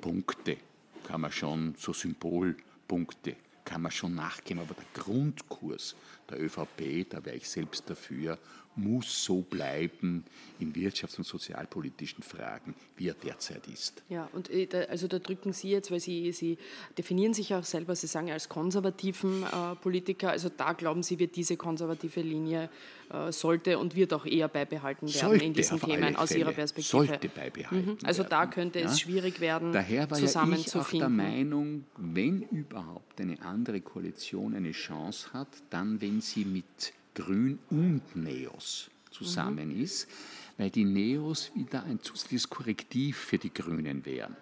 [0.00, 0.56] Punkte,
[1.04, 5.94] kann man schon, so Symbolpunkte, kann man schon nachgehen, aber der Grundkurs
[6.30, 8.38] der ÖVP, da wäre ich selbst dafür,
[8.76, 10.24] muss so bleiben
[10.58, 14.02] in wirtschafts- und sozialpolitischen Fragen, wie er derzeit ist.
[14.08, 16.56] Ja, und äh, also da drücken Sie jetzt, weil Sie, Sie
[16.96, 21.36] definieren sich auch selber, Sie sagen als konservativen äh, Politiker, also da glauben Sie, wird
[21.36, 22.70] diese konservative Linie
[23.12, 27.06] äh, sollte und wird auch eher beibehalten werden sollte in diesen Themen aus Ihrer Perspektive.
[27.06, 27.92] Sollte beibehalten.
[27.92, 27.98] Mhm.
[28.04, 28.98] Also da könnte es ja?
[28.98, 34.70] schwierig werden, Daher war ja ich auch der Meinung, wenn überhaupt eine andere Koalition eine
[34.72, 39.82] Chance hat, dann wenn sie mit Grün und Neos zusammen mhm.
[39.82, 40.08] ist,
[40.56, 44.36] weil die Neos wieder ein zusätzliches Korrektiv für die Grünen wären.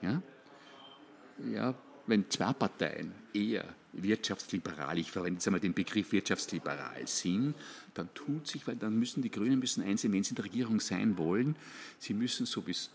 [0.00, 0.22] Ja?
[1.50, 1.74] Ja,
[2.06, 7.54] wenn zwei Parteien eher wirtschaftsliberal, ich verwende jetzt einmal den Begriff wirtschaftsliberal sind,
[7.94, 10.80] dann tut sich, weil dann müssen die Grünen müssen einsehen, wenn sie in der Regierung
[10.80, 11.56] sein wollen,
[11.98, 12.90] sie müssen so bis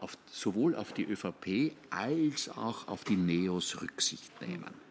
[0.00, 4.81] auf, sowohl auf die ÖVP als auch auf die Neos Rücksicht nehmen.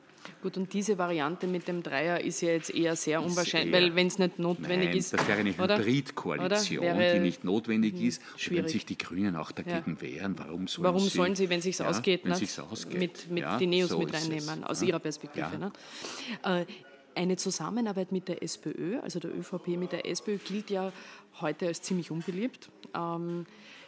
[0.41, 4.07] Gut, und diese Variante mit dem Dreier ist ja jetzt eher sehr unwahrscheinlich, weil wenn
[4.07, 5.13] es nicht notwendig Nein, ist.
[5.13, 8.22] Das wäre eine Hybridkoalition, die nicht notwendig hm, ist.
[8.38, 8.63] Schwierig.
[8.63, 10.01] Wenn sich die Grünen auch dagegen ja.
[10.01, 11.09] wehren, warum sollen warum sie?
[11.09, 12.99] sollen sie, wenn es sich ja, ausgeht, wenn sich's ausgeht.
[12.99, 15.57] mit, mit ja, die Neos so mit reinnehmen, aus ihrer Perspektive.
[15.57, 15.72] Ne?
[16.43, 16.65] Äh,
[17.15, 20.91] eine Zusammenarbeit mit der SPÖ, also der ÖVP mit der SPÖ, gilt ja
[21.41, 22.69] heute als ziemlich unbeliebt.
[22.95, 23.45] Ähm,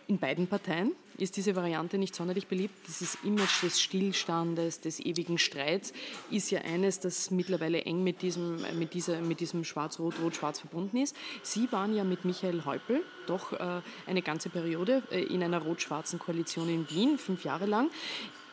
[0.08, 2.76] in beiden Parteien ist diese Variante nicht sonderlich beliebt.
[2.88, 5.94] Dieses Image des Stillstandes, des ewigen Streits
[6.32, 11.16] ist ja eines, das mittlerweile eng mit diesem, mit mit diesem Schwarz-Rot-Rot-Schwarz verbunden ist.
[11.42, 16.20] Sie waren ja mit Michael Häupl doch äh, eine ganze Periode äh, in einer rot-schwarzen
[16.20, 17.90] Koalition in Wien, fünf Jahre lang.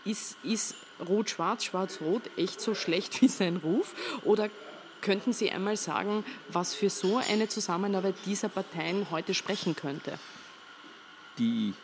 [0.04, 0.76] Ist, ist
[1.06, 3.94] Rot-Schwarz, Schwarz-Rot echt so schlecht wie sein Ruf?
[4.24, 4.50] Oder
[5.00, 10.18] könnten Sie einmal sagen, was für so eine Zusammenarbeit dieser Parteien heute sprechen könnte?
[11.38, 11.74] Die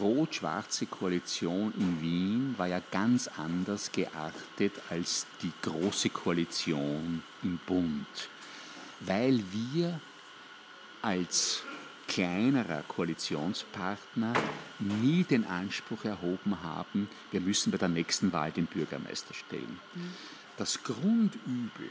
[0.00, 8.06] rot-schwarze Koalition in Wien war ja ganz anders geartet als die große Koalition im Bund,
[9.00, 10.00] weil wir
[11.02, 11.62] als
[12.06, 14.34] kleinerer Koalitionspartner
[14.78, 19.80] nie den Anspruch erhoben haben, wir müssen bei der nächsten Wahl den Bürgermeister stellen.
[20.56, 21.90] Das Grundübel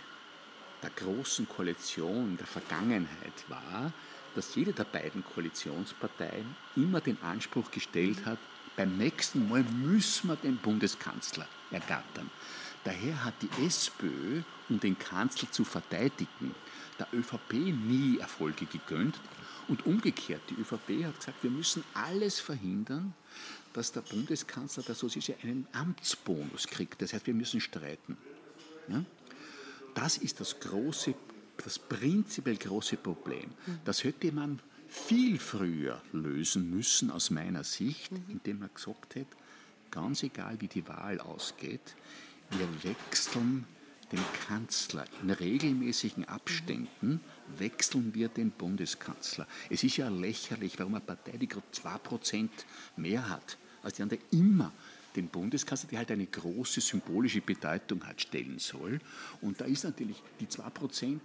[0.84, 3.91] der großen Koalition der Vergangenheit war,
[4.36, 8.40] dass jede der beiden Koalitionsparteien immer den Anspruch gestellt hat,
[8.76, 12.30] beim nächsten Mal müssen wir den Bundeskanzler ergattern.
[12.84, 16.56] Daher hat die SPÖ, um den Kanzler zu verteidigen,
[16.98, 19.20] der ÖVP nie Erfolge gegönnt.
[19.68, 23.14] Und umgekehrt, die ÖVP hat gesagt, wir müssen alles verhindern,
[23.74, 27.02] dass der Bundeskanzler, der Sozialistische, einen Amtsbonus kriegt.
[27.02, 28.18] Das heißt, wir müssen streiten.
[28.88, 29.04] Ja?
[29.94, 31.14] Das ist das große
[31.62, 33.51] das prinzipiell große Problem.
[33.86, 39.38] Das hätte man viel früher lösen müssen, aus meiner Sicht, indem man gesagt hätte,
[39.89, 41.95] ganz egal wie die Wahl ausgeht,
[42.49, 43.66] wir wechseln
[44.12, 45.05] den Kanzler.
[45.22, 47.22] In regelmäßigen Abständen
[47.57, 49.47] wechseln wir den Bundeskanzler.
[49.70, 52.49] Es ist ja lächerlich, warum eine Partei, die gerade 2%
[52.97, 54.74] mehr hat, als die andere immer
[55.16, 58.99] den Bundeskanzler, die halt eine große symbolische Bedeutung hat, stellen soll.
[59.41, 61.20] Und da ist natürlich, die 2%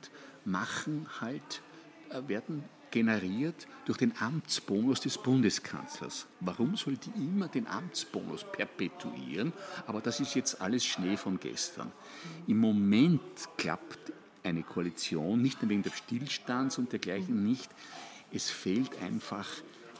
[0.44, 1.62] machen halt,
[2.10, 6.26] äh, werden generiert durch den Amtsbonus des Bundeskanzlers.
[6.40, 9.52] Warum soll die immer den Amtsbonus perpetuieren?
[9.86, 11.92] Aber das ist jetzt alles Schnee von gestern.
[12.46, 13.20] Im Moment
[13.56, 14.12] klappt
[14.42, 17.68] eine Koalition nicht nur wegen des Stillstands und dergleichen nicht.
[18.32, 19.46] Es fehlt einfach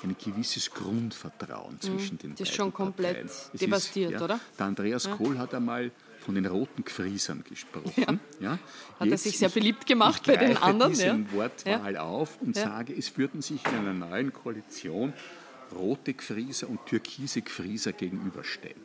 [0.05, 2.18] ein gewisses Grundvertrauen zwischen mhm.
[2.18, 3.59] den beiden Das ist schon komplett Parteien.
[3.61, 4.40] devastiert, ist, ja, oder?
[4.59, 5.14] Der Andreas ja.
[5.14, 5.90] Kohl hat einmal
[6.24, 8.20] von den roten Gefriesern gesprochen.
[8.40, 8.51] Ja.
[8.51, 8.59] ja.
[8.99, 10.92] Hat er sich sehr beliebt gemacht bei den anderen.
[10.92, 11.32] Ich diesen ja.
[11.32, 15.12] Wortwahl auf und sage, es würden sich in einer neuen Koalition
[15.72, 18.80] rote Gefrieser und türkise Gefrieser gegenüberstellen.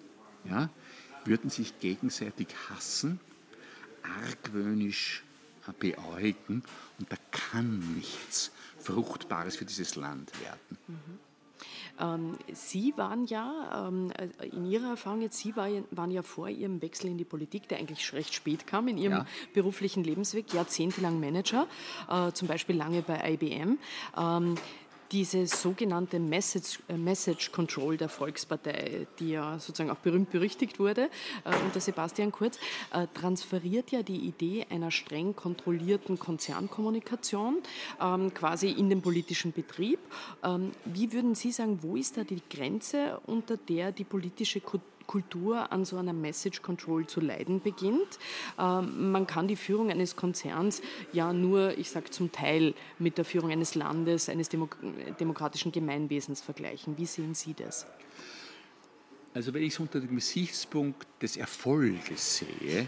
[0.45, 0.69] Ja?
[1.25, 3.19] Würden sich gegenseitig hassen,
[4.03, 5.23] argwöhnisch
[5.79, 6.63] beäugen
[6.99, 8.51] und da kann nichts
[8.83, 10.77] Fruchtbares für dieses Land werden.
[10.87, 11.19] Mhm.
[11.99, 16.81] Ähm, Sie waren ja, ähm, äh, in Ihrer Erfahrung jetzt, Sie waren ja vor Ihrem
[16.81, 19.25] Wechsel in die Politik, der eigentlich recht spät kam, in Ihrem ja.
[19.53, 21.67] beruflichen Lebensweg, jahrzehntelang Manager,
[22.09, 23.77] äh, zum Beispiel lange bei IBM.
[24.17, 24.55] Ähm,
[25.11, 31.09] Diese sogenannte Message, äh, Message Control der Volkspartei, die ja sozusagen auch berühmt berüchtigt wurde
[31.43, 32.57] äh, unter Sebastian Kurz,
[32.93, 37.61] äh, transferiert ja die Idee einer streng kontrollierten Konzernkommunikation
[38.01, 39.99] ähm, quasi in den politischen Betrieb.
[40.43, 44.90] Ähm, wie würden Sie sagen, wo ist da die Grenze, unter der die politische Kultur
[45.07, 48.19] Kultur an so einer Message Control zu leiden beginnt.
[48.59, 50.81] Ähm, man kann die Führung eines Konzerns
[51.13, 54.77] ja nur, ich sage zum Teil, mit der Führung eines Landes, eines Demok
[55.19, 56.97] demokratischen Gemeinwesens vergleichen.
[56.97, 57.85] Wie sehen Sie das?
[59.33, 62.87] Also wenn ich es unter dem Gesichtspunkt des Erfolges sehe,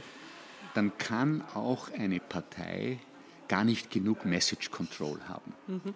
[0.74, 3.00] dann kann auch eine Partei
[3.48, 5.54] gar nicht genug Message Control haben.
[5.68, 5.94] Mhm.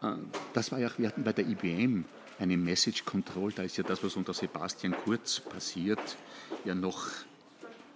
[0.00, 0.14] Ja?
[0.14, 0.16] Äh,
[0.52, 2.04] das war ja, wir hatten bei der IBM
[2.40, 6.16] eine Message Control, da ist ja das, was unter Sebastian Kurz passiert,
[6.64, 7.06] ja noch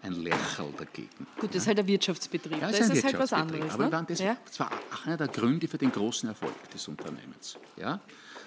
[0.03, 1.27] ein Lächerl dagegen.
[1.41, 3.73] Gut, das ist halt ein Wirtschaftsbetrieb, ja, da ist es halt was anderes.
[3.73, 4.05] Aber ne?
[4.07, 4.37] das, ja?
[4.45, 7.57] das war auch einer der Gründe für den großen Erfolg des Unternehmens.
[7.77, 8.01] Ja?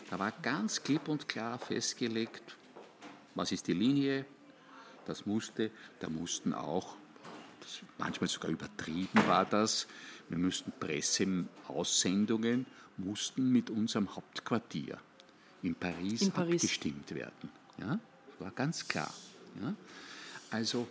[0.09, 2.55] Da war ganz klipp und klar festgelegt,
[3.33, 4.25] was ist die Linie,
[5.05, 6.95] das musste, da mussten auch,
[7.97, 9.87] manchmal sogar übertrieben war das,
[10.29, 12.67] wir müssten Presseaussendungen,
[12.97, 14.99] mussten mit unserem Hauptquartier
[15.67, 16.63] in Paris, in Paris.
[16.63, 17.49] abgestimmt werden.
[17.77, 17.99] Ja?
[18.29, 19.13] Das war ganz klar.
[19.61, 19.75] Ja?
[20.51, 20.87] Also,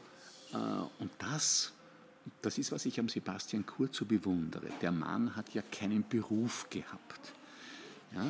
[0.53, 1.73] äh, und das,
[2.43, 4.69] das ist, was ich am Sebastian Kurz so bewundere.
[4.81, 7.33] Der Mann hat ja keinen Beruf gehabt.
[8.15, 8.27] Ja?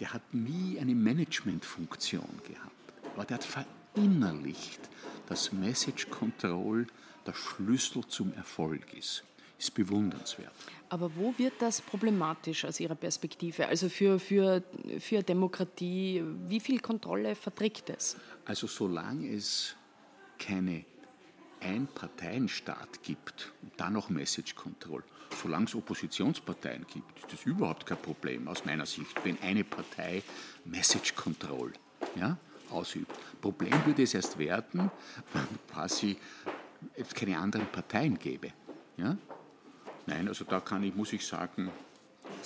[0.00, 2.72] Der hat nie eine Managementfunktion gehabt.
[3.14, 4.80] Aber der hat verinnerlicht,
[5.26, 6.86] dass Message Control
[7.26, 9.24] der Schlüssel zum Erfolg ist
[9.58, 10.52] ist bewundernswert.
[10.88, 13.66] Aber wo wird das problematisch aus Ihrer Perspektive?
[13.66, 14.62] Also für, für,
[15.00, 18.16] für Demokratie, wie viel Kontrolle verträgt es?
[18.44, 19.74] Also solange es
[20.38, 20.84] keine
[21.60, 25.02] Einparteienstaat gibt und dann noch Message Control,
[25.42, 30.22] solange es Oppositionsparteien gibt, ist das überhaupt kein Problem aus meiner Sicht, wenn eine Partei
[30.64, 31.72] Message Control
[32.14, 32.36] ja,
[32.70, 33.12] ausübt.
[33.40, 34.90] Problem würde es erst werden,
[35.32, 36.16] wenn quasi
[36.94, 38.52] es keine anderen Parteien gäbe.
[38.96, 39.16] Ja?
[40.06, 41.70] Nein, also da kann ich, muss ich sagen,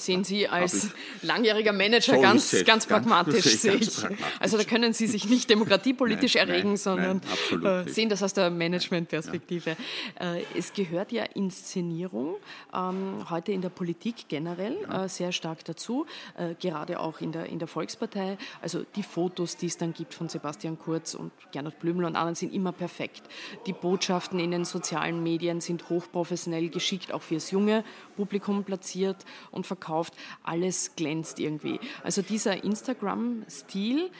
[0.00, 0.90] sehen Sie als
[1.22, 3.94] langjähriger Manager so ganz, ganz, ganz pragmatisch, sehe ich.
[3.94, 4.26] Pragmatisch.
[4.40, 7.20] Also da können Sie sich nicht demokratiepolitisch nein, erregen, nein, sondern
[7.50, 9.76] nein, äh, sehen das aus der Managementperspektive.
[10.18, 10.34] Ja.
[10.34, 12.36] Äh, es gehört ja Inszenierung
[12.74, 15.04] ähm, heute in der Politik generell ja.
[15.04, 18.38] äh, sehr stark dazu, äh, gerade auch in der, in der Volkspartei.
[18.60, 22.34] Also die Fotos, die es dann gibt von Sebastian Kurz und Gernot Blümel und anderen,
[22.34, 23.22] sind immer perfekt.
[23.66, 27.84] Die Botschaften in den sozialen Medien sind hochprofessionell geschickt, auch fürs junge
[28.16, 29.89] Publikum platziert und verkauft.
[30.42, 31.80] Alles glänzt irgendwie.
[32.02, 34.10] Also dieser Instagram-Stil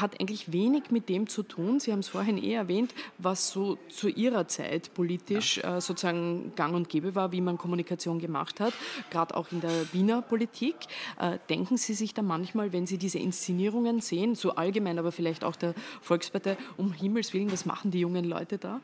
[0.00, 3.78] hat eigentlich wenig mit dem zu tun, Sie haben es vorhin eh erwähnt, was so
[3.88, 5.76] zu Ihrer Zeit politisch ja.
[5.76, 8.72] äh, sozusagen gang und gäbe war, wie man Kommunikation gemacht hat,
[9.10, 10.76] gerade auch in der Wiener Politik.
[11.18, 15.44] Äh, denken Sie sich da manchmal, wenn Sie diese Inszenierungen sehen, so allgemein, aber vielleicht
[15.44, 18.80] auch der Volkspartei, um Himmels Willen, was machen die jungen Leute da?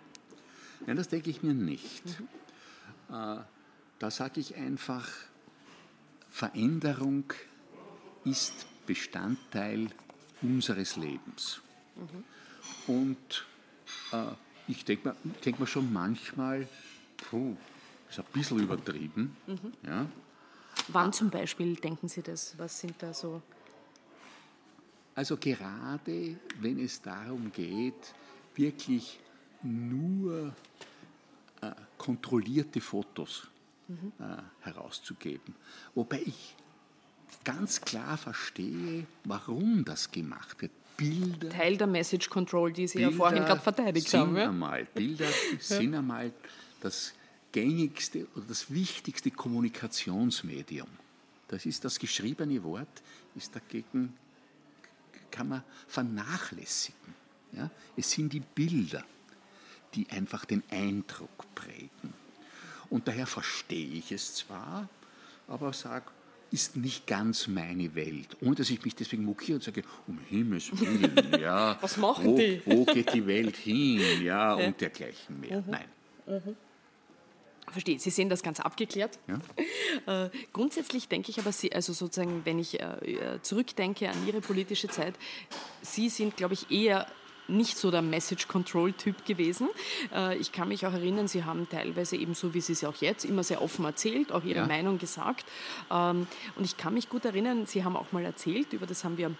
[0.86, 2.04] Nein, das denke ich mir nicht.
[2.04, 3.14] Mhm.
[3.14, 3.36] Äh,
[3.98, 5.08] da sage ich einfach,
[6.34, 7.32] Veränderung
[8.24, 9.86] ist Bestandteil
[10.42, 11.60] unseres Lebens.
[11.94, 12.92] Mhm.
[12.92, 13.46] Und
[14.10, 14.32] äh,
[14.66, 16.66] ich denke mir, denk mir schon manchmal,
[17.18, 17.56] puh,
[18.10, 19.36] ist ein bisschen übertrieben.
[19.46, 19.72] Mhm.
[19.86, 20.06] Ja.
[20.88, 22.58] Wann zum Beispiel denken Sie das?
[22.58, 23.40] Was sind da so?
[25.14, 28.12] Also gerade wenn es darum geht,
[28.56, 29.20] wirklich
[29.62, 30.52] nur
[31.60, 33.46] äh, kontrollierte Fotos
[33.88, 34.12] mhm.
[34.18, 35.54] äh, herauszugeben.
[35.94, 36.54] Wobei ich
[37.44, 40.72] ganz klar verstehe, warum das gemacht wird.
[40.96, 41.48] Bilder.
[41.48, 44.36] Teil der Message Control, die Sie Bilder ja vorhin gerade verteidigt sind haben.
[44.36, 45.28] Einmal, Bilder
[45.58, 46.32] sind einmal
[46.80, 47.14] das
[47.50, 50.88] gängigste oder das wichtigste Kommunikationsmedium.
[51.48, 53.02] Das ist das geschriebene Wort,
[53.34, 54.14] ist dagegen,
[55.30, 57.14] kann man vernachlässigen.
[57.52, 57.70] Ja?
[57.96, 59.04] Es sind die Bilder,
[59.94, 62.14] die einfach den Eindruck prägen.
[62.90, 64.88] Und daher verstehe ich es zwar,
[65.48, 66.06] aber sage,
[66.50, 68.36] ist nicht ganz meine Welt.
[68.40, 71.76] Ohne dass ich mich deswegen mokiere und sage, um Himmels Willen, ja.
[71.80, 72.62] Was machen wo, die?
[72.64, 73.98] Wo geht die Welt hin?
[74.22, 74.66] Ja, ja.
[74.66, 75.60] und dergleichen mehr.
[75.60, 75.70] Mhm.
[75.70, 75.88] Nein.
[76.26, 76.56] Mhm.
[77.72, 79.18] Verstehe, Sie sehen das ganz abgeklärt.
[79.28, 79.40] Ja.
[80.06, 84.40] Äh, grundsätzlich denke ich aber, Sie, also sozusagen, wenn ich äh, äh, zurückdenke an Ihre
[84.40, 85.14] politische Zeit,
[85.82, 87.06] Sie sind, glaube ich, eher
[87.48, 89.68] nicht so der Message-Control-Typ gewesen.
[90.12, 92.96] Äh, ich kann mich auch erinnern, Sie haben teilweise eben so, wie Sie es auch
[92.96, 94.66] jetzt, immer sehr offen erzählt, auch Ihre ja.
[94.66, 95.44] Meinung gesagt.
[95.90, 96.26] Ähm,
[96.56, 99.30] und ich kann mich gut erinnern, Sie haben auch mal erzählt, über das haben wir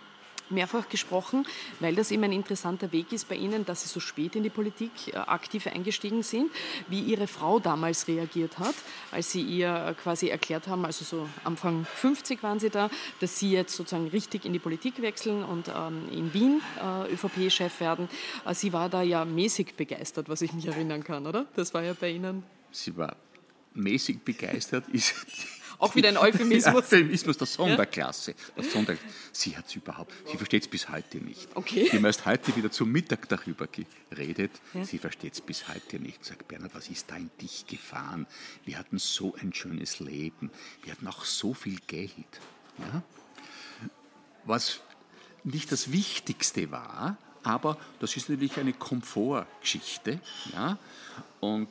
[0.50, 1.46] mehrfach gesprochen,
[1.80, 4.50] weil das eben ein interessanter Weg ist bei Ihnen, dass Sie so spät in die
[4.50, 6.50] Politik äh, aktiv eingestiegen sind,
[6.88, 8.74] wie Ihre Frau damals reagiert hat,
[9.10, 12.90] als Sie ihr quasi erklärt haben, also so Anfang 50 waren Sie da,
[13.20, 17.80] dass Sie jetzt sozusagen richtig in die Politik wechseln und ähm, in Wien äh, ÖVP-Chef
[17.80, 18.08] werden.
[18.44, 21.46] Äh, sie war da ja mäßig begeistert, was ich mich erinnern kann, oder?
[21.56, 22.42] Das war ja bei Ihnen.
[22.70, 23.16] Sie war
[23.74, 25.14] mäßig begeistert, ist
[25.78, 26.74] auch wieder ein Euphemismus.
[26.92, 28.34] Euphemismus der Sonderklasse.
[28.56, 28.96] Der Sonder
[29.32, 31.48] sie hat es überhaupt, sie versteht es bis heute nicht.
[31.54, 31.88] Okay.
[31.90, 34.52] Sie haben erst heute wieder zum Mittag darüber geredet.
[34.72, 34.84] Ja.
[34.84, 36.24] Sie versteht es bis heute nicht.
[36.24, 38.26] Sagt Bernhard, was ist da in dich gefahren?
[38.64, 40.50] Wir hatten so ein schönes Leben.
[40.82, 42.10] Wir hatten auch so viel Geld.
[42.78, 43.02] Ja?
[44.44, 44.80] Was
[45.44, 50.20] nicht das Wichtigste war, aber das ist natürlich eine Komfortgeschichte.
[50.52, 50.78] Ja?
[51.40, 51.68] Und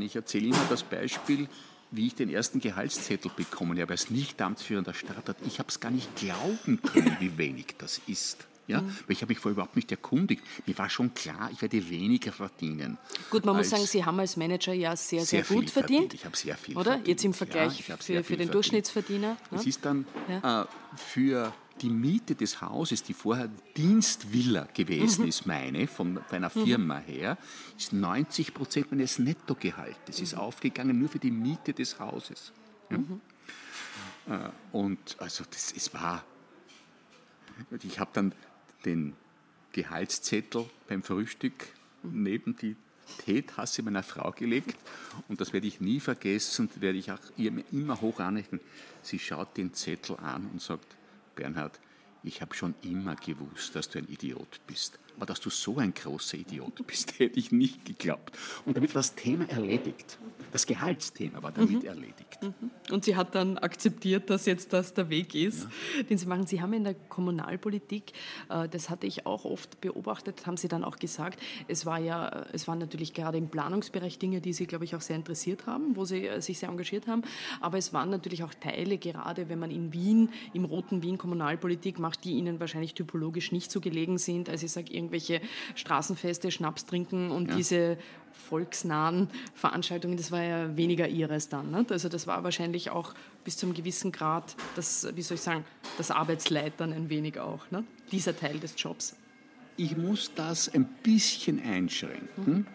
[0.00, 1.48] ich erzähle immer das Beispiel,
[1.90, 5.36] wie ich den ersten Gehaltszettel bekommen habe als nicht amtsführender Stadtrat.
[5.46, 8.46] Ich habe es gar nicht glauben können, wie wenig das ist.
[8.70, 8.82] Ja?
[8.82, 8.96] Mhm.
[9.06, 10.44] Weil ich habe mich vorher überhaupt nicht erkundigt.
[10.66, 12.98] Mir war schon klar, ich werde weniger verdienen.
[13.28, 15.72] Gut, man muss sagen, Sie haben als Manager ja sehr, sehr, sehr gut verdient.
[15.72, 16.14] verdient.
[16.14, 16.92] Ich habe sehr viel Oder?
[16.92, 17.08] verdient.
[17.08, 18.54] Jetzt im Vergleich ja, für, für den verdient.
[18.54, 19.36] Durchschnittsverdiener.
[19.50, 20.62] Es ist dann ja.
[20.62, 20.66] äh,
[20.96, 25.28] für die Miete des Hauses, die vorher Dienstvilla gewesen mhm.
[25.28, 26.64] ist, meine, von einer mhm.
[26.64, 27.04] Firma mhm.
[27.04, 27.38] her,
[27.76, 30.24] ist 90 Prozent meines Nettogehaltes mhm.
[30.24, 32.52] ist aufgegangen nur für die Miete des Hauses.
[32.90, 32.98] Ja?
[32.98, 33.20] Mhm.
[34.28, 36.24] Äh, und also das, es war,
[37.82, 38.34] ich habe dann
[38.84, 39.14] den
[39.72, 41.68] Gehaltszettel beim Frühstück
[42.02, 42.22] mhm.
[42.22, 42.76] neben die
[43.24, 44.76] Teetasse meiner Frau gelegt
[45.26, 48.60] und das werde ich nie vergessen und werde ich auch ihr immer hoch anrechnen.
[49.02, 50.96] Sie schaut den Zettel an und sagt,
[51.40, 51.80] Bernhard,
[52.22, 54.98] ich habe schon immer gewusst, dass du ein Idiot bist.
[55.20, 58.38] Aber dass du so ein großer Idiot bist, hätte ich nicht geglaubt.
[58.64, 60.18] Und damit war das Thema erledigt.
[60.50, 61.88] Das Gehaltsthema war damit mhm.
[61.88, 62.38] erledigt.
[62.40, 62.70] Mhm.
[62.90, 66.04] Und sie hat dann akzeptiert, dass jetzt das der Weg ist, ja.
[66.04, 66.46] den Sie machen.
[66.46, 68.14] Sie haben in der Kommunalpolitik,
[68.48, 72.46] äh, das hatte ich auch oft beobachtet, haben Sie dann auch gesagt, es war ja,
[72.54, 75.96] es waren natürlich gerade im Planungsbereich Dinge, die Sie, glaube ich, auch sehr interessiert haben,
[75.96, 77.24] wo Sie äh, sich sehr engagiert haben.
[77.60, 81.98] Aber es waren natürlich auch Teile, gerade wenn man in Wien, im roten Wien Kommunalpolitik
[81.98, 84.48] macht, die Ihnen wahrscheinlich typologisch nicht so gelegen sind.
[84.48, 85.40] Also ich sage, irgendwelche
[85.74, 87.56] Straßenfeste, Schnaps trinken und ja.
[87.56, 87.98] diese
[88.32, 91.70] volksnahen Veranstaltungen, das war ja weniger ihres dann.
[91.70, 91.92] Nicht?
[91.92, 95.64] Also das war wahrscheinlich auch bis zu einem gewissen Grad das, wie soll ich sagen,
[95.98, 97.84] das Arbeitsleitern ein wenig auch, nicht?
[98.12, 99.16] dieser Teil des Jobs.
[99.76, 102.44] Ich muss das ein bisschen einschränken.
[102.44, 102.66] Mhm.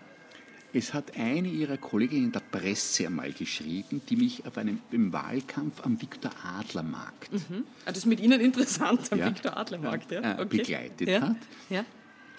[0.73, 5.13] Es hat eine ihrer Kolleginnen in der Presse einmal geschrieben, die mich auf einem, im
[5.13, 7.31] Wahlkampf am Viktor Adler Markt.
[7.31, 7.63] Mhm.
[7.85, 10.19] Ah, das ist mit Ihnen interessant, am ja, Viktor Adler Markt, ja.
[10.19, 10.57] Äh, okay.
[10.57, 11.21] begleitet ja.
[11.21, 11.37] hat.
[11.69, 11.85] Ja.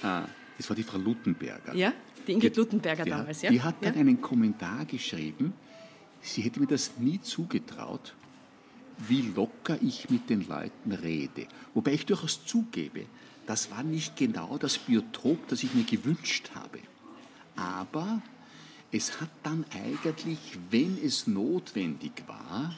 [0.03, 0.23] Äh,
[0.57, 1.75] das war die Frau Lutenberger.
[1.75, 1.93] Ja.
[2.27, 3.51] Die Ingrid die, damals, ja?
[3.51, 4.01] Die hat dann ja?
[4.01, 5.53] einen Kommentar geschrieben,
[6.21, 8.15] sie hätte mir das nie zugetraut,
[8.99, 11.47] wie locker ich mit den Leuten rede.
[11.75, 13.07] Wobei ich durchaus zugebe,
[13.47, 16.81] das war nicht genau das Biotop, das ich mir gewünscht habe.
[17.55, 18.23] Aber
[18.91, 20.39] es hat dann eigentlich,
[20.71, 22.75] wenn es notwendig war,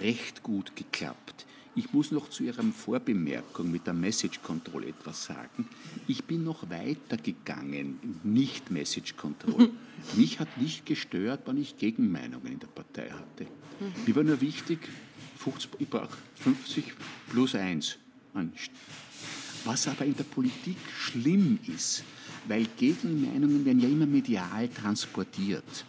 [0.00, 1.46] recht gut geklappt.
[1.78, 5.68] Ich muss noch zu Ihrer Vorbemerkung mit der Message Control etwas sagen.
[6.08, 9.70] Ich bin noch weiter gegangen, nicht Message Control.
[10.16, 13.46] Mich hat nicht gestört, wann ich Gegenmeinungen in der Partei hatte.
[14.04, 14.80] Mir war nur wichtig,
[15.36, 16.94] 50, ich brauche 50
[17.30, 17.96] plus 1.
[19.64, 22.02] Was aber in der Politik schlimm ist,
[22.48, 25.84] weil Gegenmeinungen werden ja immer medial transportiert.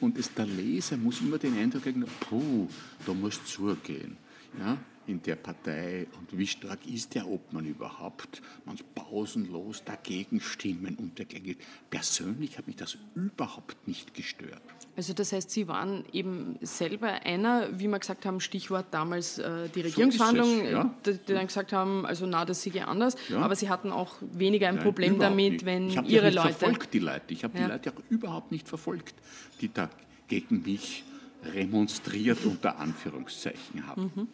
[0.00, 2.68] Und es, der Leser muss immer den Eindruck kriegen, puh,
[3.04, 4.16] da muss zugehen.
[4.58, 4.78] Ja?
[5.06, 8.42] In der Partei und wie stark ist der Obmann überhaupt?
[8.64, 11.56] Man pausenlos dagegen stimmen und dergleichen.
[11.90, 14.62] Persönlich hat mich das überhaupt nicht gestört.
[14.96, 19.68] Also das heißt, Sie waren eben selber einer, wie wir gesagt haben, Stichwort damals äh,
[19.68, 20.94] die Regierungsverhandlungen, so ja.
[21.04, 23.38] die, die, dann gesagt haben, also na, das siege anders, ja.
[23.38, 25.64] aber Sie hatten auch weniger ein Nein, Problem damit, nicht.
[25.66, 26.54] wenn ich Ihre Leute...
[26.54, 27.34] verfolgt, die Leute.
[27.34, 27.66] Ich habe ja.
[27.66, 29.14] die Leute auch überhaupt nicht verfolgt,
[29.60, 29.90] die da
[30.28, 31.04] gegen mich
[31.44, 34.12] remonstriert unter Anführungszeichen haben.
[34.14, 34.28] Mhm.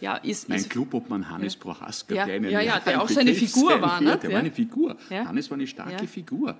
[0.00, 1.60] Ja, ist, mein Clubobmann Hannes ja.
[1.60, 4.00] Prohaska, ja, der, ja, ja, der auch seine Figur war.
[4.00, 4.18] Ne?
[4.22, 4.96] Der war eine Figur.
[5.10, 6.56] Hannes war eine starke Figur.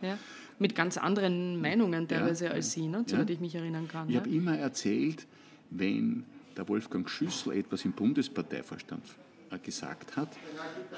[0.59, 3.05] Mit ganz anderen Meinungen teilweise als Sie, ne?
[3.07, 4.09] zu ich mich erinnern kann.
[4.09, 5.27] Ich habe immer erzählt,
[5.70, 6.25] wenn
[6.57, 9.03] der Wolfgang Schüssel etwas im Bundesparteivorstand
[9.51, 10.29] äh, gesagt hat,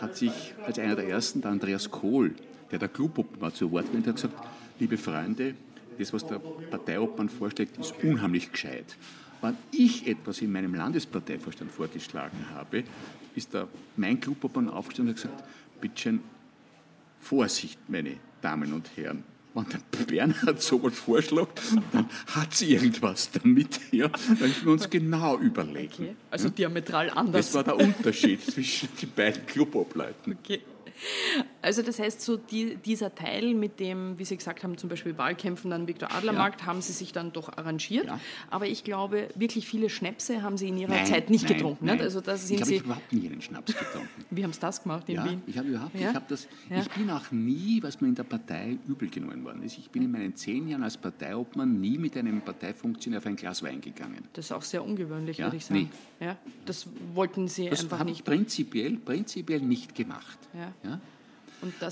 [0.00, 2.34] hat sich als einer der ersten der Andreas Kohl,
[2.70, 4.48] der der Clubobmann zu Wort gemeldet hat, gesagt,
[4.78, 5.54] liebe Freunde,
[5.98, 8.96] das, was der Parteiobmann vorschlägt, ist unheimlich gescheit.
[9.42, 12.84] Wenn ich etwas in meinem Landesparteivorstand vorgeschlagen habe,
[13.34, 15.44] ist da mein Clubobmann aufgestanden und hat gesagt,
[15.80, 16.20] bitte schön,
[17.20, 19.24] Vorsicht, meine Damen und Herren,
[19.54, 21.60] wenn der Bernhard sowas vorschlägt,
[21.92, 23.80] dann hat sie irgendwas damit.
[23.90, 24.08] Ja?
[24.08, 25.92] Dann müssen wir uns genau überlegen.
[25.94, 26.16] Okay.
[26.30, 27.46] Also diametral anders.
[27.46, 30.36] Das war der Unterschied zwischen den beiden Clubobleuten.
[30.38, 30.60] Okay.
[31.66, 35.18] Also das heißt, so die, dieser Teil mit dem, wie Sie gesagt haben, zum Beispiel
[35.18, 36.66] Wahlkämpfen an Viktor Adlermarkt, ja.
[36.68, 38.06] haben Sie sich dann doch arrangiert.
[38.06, 38.20] Ja.
[38.50, 41.86] Aber ich glaube, wirklich viele Schnäpse haben Sie in Ihrer nein, Zeit nicht nein, getrunken.
[41.86, 42.00] Nein.
[42.00, 44.24] Also das sind ich habe überhaupt nie einen Schnaps getrunken.
[44.30, 45.42] Wie haben Sie das gemacht in ja, Wien?
[45.48, 46.10] Ich habe überhaupt, ja?
[46.10, 49.64] ich habe das, ich bin auch nie, was mir in der Partei übel genommen worden
[49.64, 49.76] ist.
[49.76, 53.64] Ich bin in meinen zehn Jahren als Parteiobmann nie mit einem Parteifunktionär auf ein Glas
[53.64, 54.22] Wein gegangen.
[54.34, 55.90] Das ist auch sehr ungewöhnlich, würde ich sagen.
[56.20, 56.26] Nee.
[56.26, 58.20] Ja, das wollten Sie das einfach nicht.
[58.20, 60.38] Das prinzipiell, prinzipiell nicht gemacht.
[60.54, 61.00] Ja.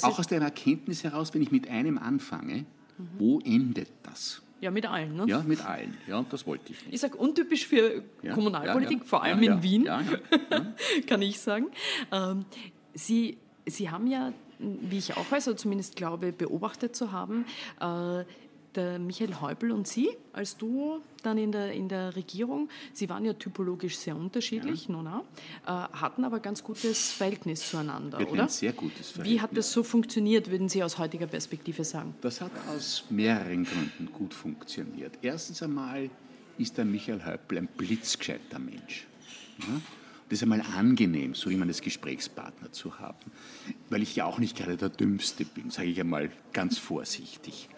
[0.03, 2.65] Auch aus der Erkenntnis heraus, wenn ich mit einem anfange,
[2.99, 3.09] mhm.
[3.19, 4.43] wo endet das?
[4.61, 5.27] Ja, mit allen, ne?
[5.27, 5.97] Ja, mit allen.
[6.07, 6.95] Ja, und das wollte ich nicht.
[6.95, 9.89] Ich sage untypisch für ja, Kommunalpolitik, ja, ja, vor allem in Wien,
[11.07, 11.67] kann ich sagen.
[12.11, 12.47] Ähm,
[12.95, 17.45] Sie, Sie haben ja, wie ich auch weiß, oder zumindest glaube, beobachtet zu haben,
[17.81, 18.25] äh,
[18.77, 23.25] der Michael Häupl und Sie als Duo dann in der, in der Regierung, Sie waren
[23.25, 24.95] ja typologisch sehr unterschiedlich, ja.
[24.95, 25.25] auch,
[25.67, 28.43] äh, hatten aber ganz gutes Verhältnis zueinander, Wir oder?
[28.45, 29.35] Ein sehr gutes Verhältnis.
[29.35, 32.15] Wie hat das so funktioniert, würden Sie aus heutiger Perspektive sagen?
[32.21, 35.19] Das hat aus mehreren Gründen gut funktioniert.
[35.23, 36.11] Erstens einmal
[36.59, 39.07] ist der Michael Häupl ein blitzgescheiter Mensch.
[39.59, 39.81] Ja?
[40.29, 43.31] Das ist einmal angenehm, so jemanden als Gesprächspartner zu haben,
[43.91, 47.69] weil ich ja auch nicht gerade der Dümmste bin, sage ich einmal ganz vorsichtig.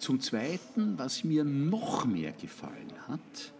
[0.00, 3.52] Zum Zweiten, was mir noch mehr gefallen hat,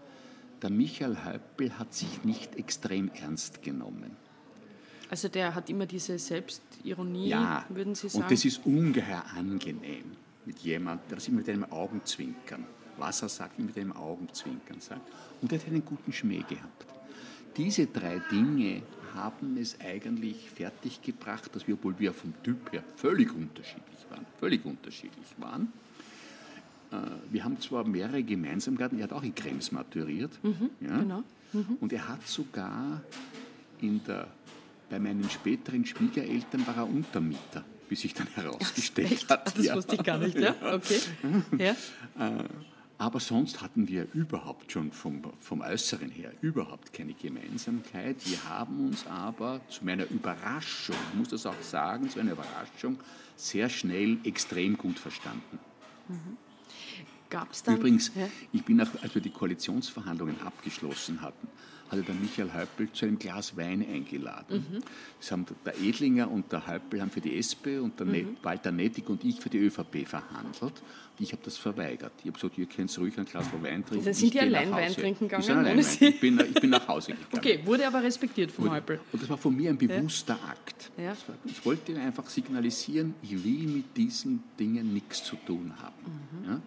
[0.62, 4.16] der Michael Häupl hat sich nicht extrem ernst genommen.
[5.10, 8.24] Also der hat immer diese Selbstironie, ja, würden Sie sagen?
[8.24, 10.12] und das ist ungeheuer angenehm
[10.46, 12.64] mit jemandem, der das immer mit einem Augenzwinkern,
[12.96, 15.02] was er sagt, mit einem Augenzwinkern sagt.
[15.42, 16.86] Und er hat einen guten Schmäh gehabt.
[17.56, 18.82] Diese drei Dinge
[19.14, 24.64] haben es eigentlich fertiggebracht, dass wir, obwohl wir vom Typ her völlig unterschiedlich waren, völlig
[24.64, 25.70] unterschiedlich waren,
[27.30, 30.32] wir haben zwar mehrere Gemeinsamkeiten, er hat auch in Krems maturiert.
[30.42, 31.22] Mhm, ja, genau.
[31.52, 31.76] Mhm.
[31.80, 33.00] Und er hat sogar
[33.80, 34.26] in der,
[34.88, 39.56] bei meinen späteren Schwiegereltern war er Untermieter, wie sich dann herausgestellt Ach, hat.
[39.56, 39.74] Das ja.
[39.76, 40.54] wusste ich gar nicht, ja?
[40.60, 41.00] Okay.
[41.58, 41.70] Ja.
[42.18, 42.44] Äh,
[42.98, 48.16] aber sonst hatten wir überhaupt schon vom, vom Äußeren her überhaupt keine Gemeinsamkeit.
[48.26, 52.98] Wir haben uns aber zu meiner Überraschung, ich muss das auch sagen, zu einer Überraschung,
[53.36, 55.58] sehr schnell extrem gut verstanden.
[56.08, 56.36] Mhm.
[57.30, 57.76] Gab's dann?
[57.76, 58.28] Übrigens, ja?
[58.52, 61.48] ich bin auch, als wir die Koalitionsverhandlungen abgeschlossen hatten,
[61.90, 64.66] hatte der Michael Häupl zu einem Glas Wein eingeladen.
[64.70, 64.80] Mhm.
[65.18, 68.36] Das haben der Edlinger und der Häupl haben für die SP und der mhm.
[68.42, 70.62] Walter Nettig und ich für die ÖVP verhandelt.
[70.62, 70.72] Und
[71.18, 72.12] ich habe das verweigert.
[72.18, 74.04] Ich habe gesagt, ihr könnt ruhig ein Glas Wein trinken.
[74.04, 75.44] Dann sind die allein Wein trinken gegangen?
[75.44, 77.28] Ich, allein ich, bin, ich bin nach Hause gegangen.
[77.32, 79.00] Okay, wurde aber respektiert vom Häupl.
[79.12, 80.50] Und das war von mir ein bewusster ja.
[80.50, 80.90] Akt.
[80.96, 81.08] Ja.
[81.26, 85.94] War, ich wollte einfach signalisieren, ich will mit diesen Dingen nichts zu tun haben.
[86.42, 86.50] Mhm.
[86.50, 86.60] Ja?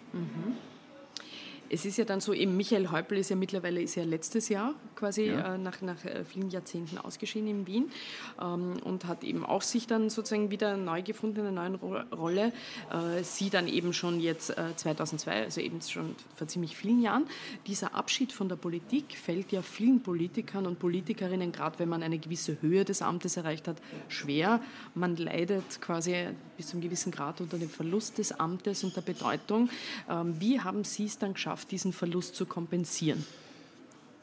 [1.74, 4.76] Es ist ja dann so, eben Michael Häupl ist ja mittlerweile ist ja letztes Jahr
[4.96, 5.56] quasi ja.
[5.56, 7.92] äh, nach, nach äh, vielen Jahrzehnten ausgeschieden in Wien
[8.40, 11.98] ähm, und hat eben auch sich dann sozusagen wieder neu gefunden in einer neuen Ro
[12.16, 12.54] Rolle.
[12.92, 17.26] Äh, sie dann eben schon jetzt äh, 2002, also eben schon vor ziemlich vielen Jahren.
[17.66, 22.20] Dieser Abschied von der Politik fällt ja vielen Politikern und Politikerinnen, gerade wenn man eine
[22.20, 23.78] gewisse Höhe des Amtes erreicht hat,
[24.10, 24.62] schwer.
[24.94, 29.02] Man leidet quasi bis zu einem gewissen Grad unter dem Verlust des Amtes und der
[29.02, 29.70] Bedeutung.
[30.10, 33.26] Ähm, wie haben Sie es dann geschafft, diesen Verlust zu kompensieren?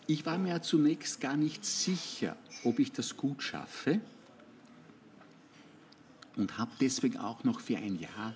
[0.07, 4.01] Ich war mir zunächst gar nicht sicher, ob ich das gut schaffe
[6.37, 8.35] und habe deswegen auch noch für ein Jahr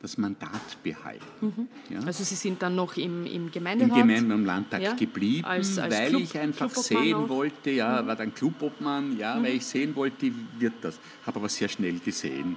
[0.00, 1.24] das Mandat behalten.
[1.40, 1.68] Mhm.
[1.90, 2.00] Ja?
[2.06, 3.90] Also Sie sind dann noch im, im Gemeinderat?
[3.90, 4.94] Im Gemeinde im Landtag ja?
[4.94, 7.28] geblieben, als, als weil Club, ich einfach sehen auch.
[7.28, 8.06] wollte, ja, mhm.
[8.06, 9.42] war dann Clubobmann, ja, mhm.
[9.42, 11.00] weil ich sehen wollte, wie wird das.
[11.26, 12.56] Habe aber sehr schnell gesehen,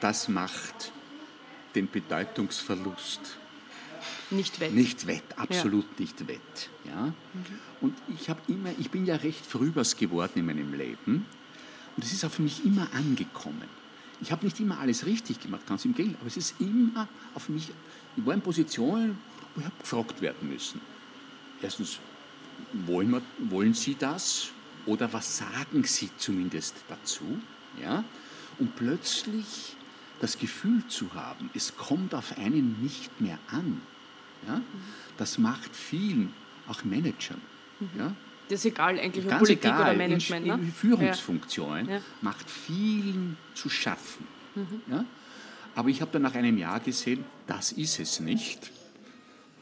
[0.00, 0.92] das macht
[1.74, 3.38] den Bedeutungsverlust
[4.30, 4.72] nicht wett.
[4.72, 6.00] Nicht wett, absolut ja.
[6.00, 6.70] nicht wett.
[6.84, 7.06] Ja?
[7.06, 7.14] Mhm.
[7.80, 11.26] Und ich, immer, ich bin ja recht früh was geworden in meinem Leben
[11.96, 13.68] und es ist auf mich immer angekommen.
[14.22, 17.48] Ich habe nicht immer alles richtig gemacht, ganz im Gegenteil, aber es ist immer auf
[17.48, 17.70] mich,
[18.16, 19.18] ich war in Positionen,
[19.54, 20.80] wo ich habe gefragt werden müssen.
[21.62, 21.98] Erstens,
[22.72, 24.50] wollen, wir, wollen Sie das?
[24.86, 27.40] Oder was sagen Sie zumindest dazu?
[27.80, 28.04] Ja?
[28.58, 29.76] Und plötzlich
[30.20, 33.80] das Gefühl zu haben, es kommt auf einen nicht mehr an.
[34.46, 34.60] Ja?
[35.16, 36.32] Das macht vielen,
[36.68, 37.40] auch Managern.
[37.80, 37.88] Mhm.
[37.98, 38.14] Ja?
[38.48, 40.46] Das ist egal, eigentlich Ganz Politik egal, oder Management.
[40.46, 40.72] In, in ne?
[40.72, 42.00] Führungsfunktionen ja.
[42.20, 44.26] macht vielen zu schaffen.
[44.54, 44.82] Mhm.
[44.90, 45.04] Ja?
[45.74, 48.70] Aber ich habe dann nach einem Jahr gesehen, das ist es nicht.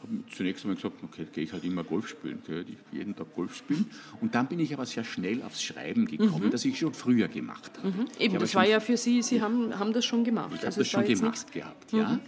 [0.02, 3.56] Habe zunächst einmal gesagt, okay, gehe ich halt immer Golf spielen, gehe jeden Tag Golf
[3.56, 3.86] spielen.
[4.20, 6.50] Und dann bin ich aber sehr schnell aufs Schreiben gekommen, mhm.
[6.50, 7.88] das ich schon früher gemacht habe.
[7.88, 8.06] Mhm.
[8.18, 10.50] Eben, das war ja für Sie, Sie haben, haben das schon gemacht.
[10.54, 12.08] Ich also habe das schon gemacht gehabt, ja.
[12.10, 12.20] Mhm.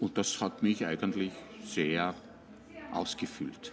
[0.00, 1.32] Und das hat mich eigentlich
[1.64, 2.14] sehr
[2.92, 3.72] ausgefüllt.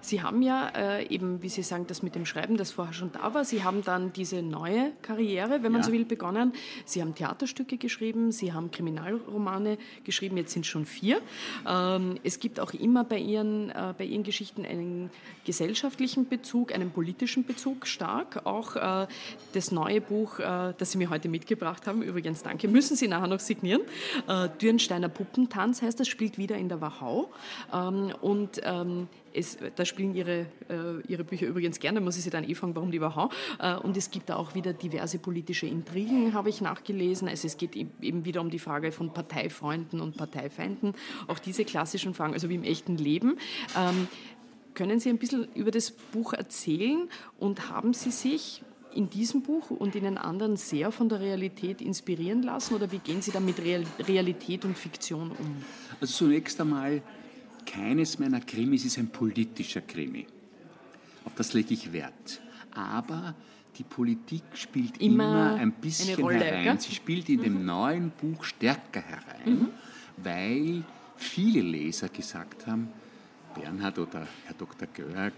[0.00, 3.12] Sie haben ja äh, eben, wie Sie sagen, das mit dem Schreiben, das vorher schon
[3.12, 3.44] da war.
[3.44, 5.86] Sie haben dann diese neue Karriere, wenn man Ja.
[5.86, 6.52] so will, begonnen.
[6.84, 11.20] Sie haben Theaterstücke geschrieben, Sie haben Kriminalromane geschrieben, jetzt sind schon vier.
[11.66, 15.10] Ähm, es gibt auch immer bei Ihren, äh, bei Ihren Geschichten einen
[15.44, 18.46] gesellschaftlichen Bezug, einen politischen Bezug stark.
[18.46, 19.06] Auch äh,
[19.52, 23.26] das neue Buch, äh, das Sie mir heute mitgebracht haben, übrigens danke, müssen Sie nachher
[23.28, 23.82] noch signieren.
[24.28, 27.30] Äh, Dürnsteiner Puppentanz heißt das, spielt wieder in der Wachau.
[27.72, 32.30] Ähm, und ähm, es, da spielen ihre, äh, ihre Bücher übrigens gerne, muss ich Sie
[32.30, 33.30] dann eh fragen, warum die Wachau.
[33.58, 37.28] Äh, und es gibt da auch wieder diverse politische Intrigen, habe ich nachgelesen.
[37.28, 40.94] Also es geht e- eben wieder um die Frage von Parteifreunden und Parteifeinden.
[41.26, 43.36] Auch diese klassischen Fragen, also wie im echten Leben.
[43.76, 44.08] Ähm,
[44.74, 47.08] können Sie ein bisschen über das Buch erzählen
[47.38, 48.62] und haben Sie sich
[48.92, 52.98] in diesem Buch und in den anderen sehr von der Realität inspirieren lassen oder wie
[52.98, 55.56] gehen Sie da mit Real Realität und Fiktion um?
[56.00, 57.02] Also zunächst einmal,
[57.66, 60.26] keines meiner Krimis ist ein politischer Krimi.
[61.24, 62.40] Auf das lege ich Wert.
[62.72, 63.34] Aber
[63.76, 66.64] die Politik spielt Immer immer, ein bisschen Rolle, herein.
[66.64, 66.80] gell?
[66.80, 69.68] Sie spielt in dem neuen Buch stärker herein,
[70.16, 70.84] weil
[71.16, 72.88] viele Leser gesagt haben,
[73.54, 74.88] Bernhard oder Herr Dr.
[74.88, 75.34] Görg,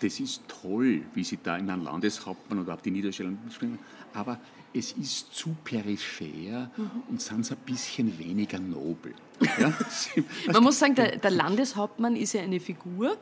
[0.00, 3.78] das ist toll, wie Sie da in einem Landeshauptmann oder auch die Niederstellung spielen,
[4.12, 4.38] aber
[4.74, 6.70] es ist zu peripher
[7.08, 9.14] und sind ein bisschen weniger nobel.
[9.58, 9.72] Ja?
[10.52, 13.16] Man muss sagen, der, der Landeshauptmann ist ja eine Figur,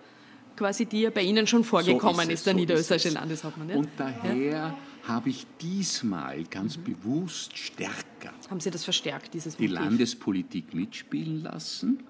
[0.56, 3.14] quasi, die ja bei Ihnen schon vorgekommen es, ist, der so niederösterreichische es.
[3.14, 3.68] Landeshauptmann.
[3.68, 3.76] Ja?
[3.76, 9.66] Und daher habe ich diesmal ganz bewusst stärker Haben Sie das verstärkt, dieses die?
[9.66, 12.02] Landespolitik mitspielen lassen,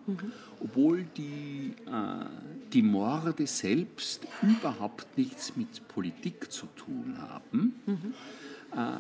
[0.61, 2.27] obwohl die, äh,
[2.73, 7.83] die Morde selbst überhaupt nichts mit Politik zu tun haben.
[8.73, 8.99] Äh,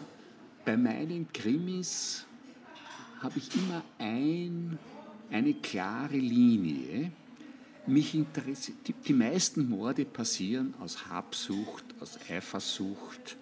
[0.65, 2.27] bei meinen Krimis
[3.21, 4.79] habe ich immer ein,
[5.31, 7.13] eine klare Linie.
[7.87, 13.37] Mich interessiert, die, die meisten Morde passieren aus Habsucht, aus Eifersucht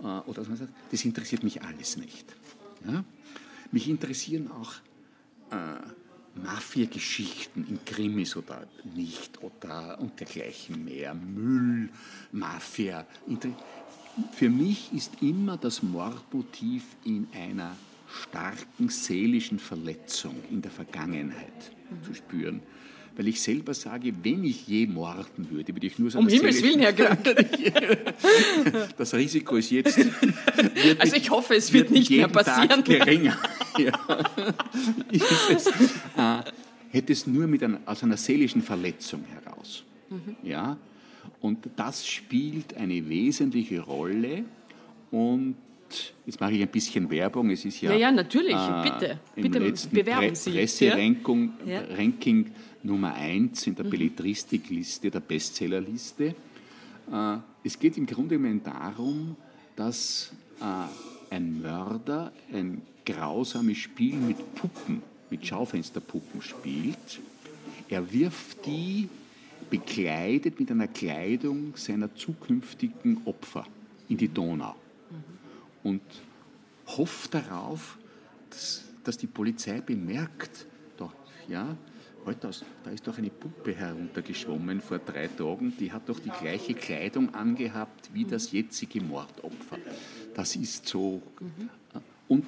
[0.00, 0.52] äh, oder so.
[0.90, 2.34] Das interessiert mich alles nicht.
[2.86, 3.04] Ja?
[3.72, 4.74] Mich interessieren auch
[5.50, 11.14] äh, Mafia-Geschichten in Krimis oder nicht oder und dergleichen mehr.
[11.14, 11.90] Müll,
[12.30, 13.06] Mafia.
[13.26, 13.56] Inter-
[14.32, 17.76] Für mich ist immer das Mordmotiv in einer
[18.22, 21.72] starken seelischen Verletzung in der Vergangenheit
[22.04, 22.62] zu spüren.
[23.14, 26.62] Weil ich selber sage, wenn ich je morden würde, würde ich nur so Um Himmels
[26.62, 27.18] Willen, Herr Görg.
[28.96, 29.98] Das Risiko ist jetzt.
[29.98, 32.68] Wird Also ich hoffe, es wird nicht mehr passieren.
[32.68, 33.36] Tag geringer.
[33.78, 33.92] ja.
[35.50, 36.50] es, äh,
[36.90, 39.84] hätte es nur mit einer, aus einer seelischen Verletzung heraus.
[40.08, 40.36] Mhm.
[40.42, 40.78] Ja?
[41.42, 44.44] Und das spielt eine wesentliche Rolle.
[45.10, 45.56] Und
[46.24, 47.50] jetzt mache ich ein bisschen Werbung.
[47.50, 49.18] Es ist ja, Ja, ja, natürlich, äh, bitte.
[49.36, 50.50] im Bitte letzten bewerben Pre Sie.
[50.52, 51.80] Presseranking Ja.
[51.96, 52.50] Ranking
[52.84, 53.90] Nummer 1 in der Mhm.
[53.90, 56.34] Belletristikliste, der Bestsellerliste.
[57.12, 59.36] Äh, Es geht im Grunde genommen darum,
[59.76, 67.20] dass äh, ein Mörder ein grausames Spiel mit Puppen, mit Schaufensterpuppen spielt.
[67.88, 69.08] Er wirft die
[69.72, 73.66] bekleidet mit einer Kleidung seiner zukünftigen Opfer
[74.06, 74.74] in die Donau
[75.82, 76.02] und
[76.88, 77.96] hofft darauf,
[78.50, 80.66] dass, dass die Polizei bemerkt,
[80.98, 81.14] doch,
[81.48, 81.74] ja,
[82.26, 86.28] halt das, da ist doch eine Puppe heruntergeschwommen vor drei Tagen, die hat doch die
[86.28, 89.78] gleiche Kleidung angehabt wie das jetzige Mordopfer.
[90.34, 91.22] Das ist so.
[92.28, 92.44] Und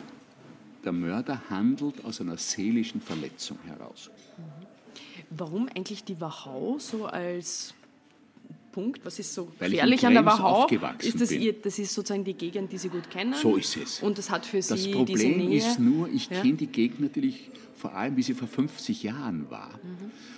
[0.85, 4.11] der Mörder handelt aus einer seelischen Verletzung heraus.
[5.31, 7.75] Warum eigentlich die Wachau so als
[8.73, 9.05] Punkt?
[9.05, 10.67] Was ist so Weil gefährlich an der Wachau?
[11.01, 13.35] Ist das, ihr, das ist sozusagen die Gegend, die Sie gut kennen?
[13.35, 14.03] So ist es.
[14.03, 16.41] Und das hat für Sie Das diese Problem Nähe, ist nur, ich Ja.
[16.43, 19.79] kenne die Gegend natürlich vor allem, wie sie vor 50 Jahren war.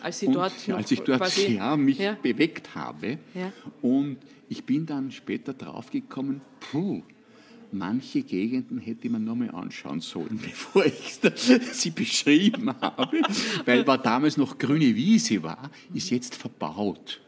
[0.02, 2.16] als Sie Und dort als ich dort quasi, ja, mich Ja.
[2.20, 3.18] bewegt habe.
[3.82, 4.18] Und
[4.48, 7.02] ich bin dann später draufgekommen, puh,
[7.76, 11.18] manche Gegenden hätte man nochmal anschauen sollen, bevor ich
[11.72, 13.22] sie beschrieben habe.
[13.64, 17.20] Weil war damals noch grüne Wiese war, ist jetzt verbaut.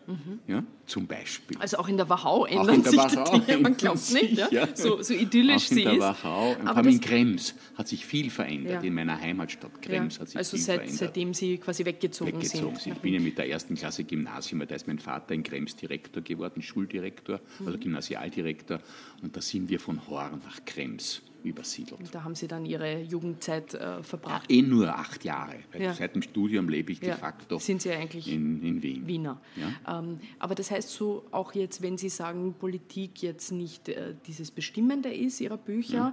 [0.47, 1.59] Ja, zum Beispiel.
[1.59, 3.97] Also auch in der Wachau Auch ändern in der sich Wachau die Dinge, man glaubt
[3.97, 4.49] nicht, sich, ja?
[4.51, 4.69] ja.
[4.75, 6.01] So, so idyllisch Auch in sie der ist.
[6.01, 8.73] Wachau, vor Aber allem in Krems hat sich viel verändert.
[8.75, 8.81] Ja.
[8.81, 10.99] In meiner Heimatstadt Krems hat sich also viel seit, verändert.
[10.99, 12.81] seitdem Sie quasi weggezogen, weggezogen sind.
[12.83, 12.93] sind.
[12.97, 16.23] Ich bin ja mit der ersten Klasse Gymnasium, da ist mein Vater in Krems Direktor
[16.23, 17.81] geworden, Schuldirektor, also Mhm.
[17.81, 18.81] Gymnasialdirektor.
[19.23, 22.01] Und da sind wir von Horn nach Krems übersiedelt.
[22.13, 24.51] Da haben Sie dann Ihre Jugendzeit äh, verbracht.
[24.51, 25.95] Eh nur acht Jahre, weil Ja.
[25.95, 27.17] seit dem Studium lebe ich de Ja.
[27.17, 29.07] facto Sind Sie eigentlich in, in Wien.
[29.07, 29.41] Wiener.
[29.57, 29.99] Ja.
[30.01, 34.51] Ähm, aber das heißt so, auch jetzt, wenn Sie sagen, Politik jetzt nicht äh, dieses
[34.51, 36.13] Bestimmende ist Ihrer Bücher,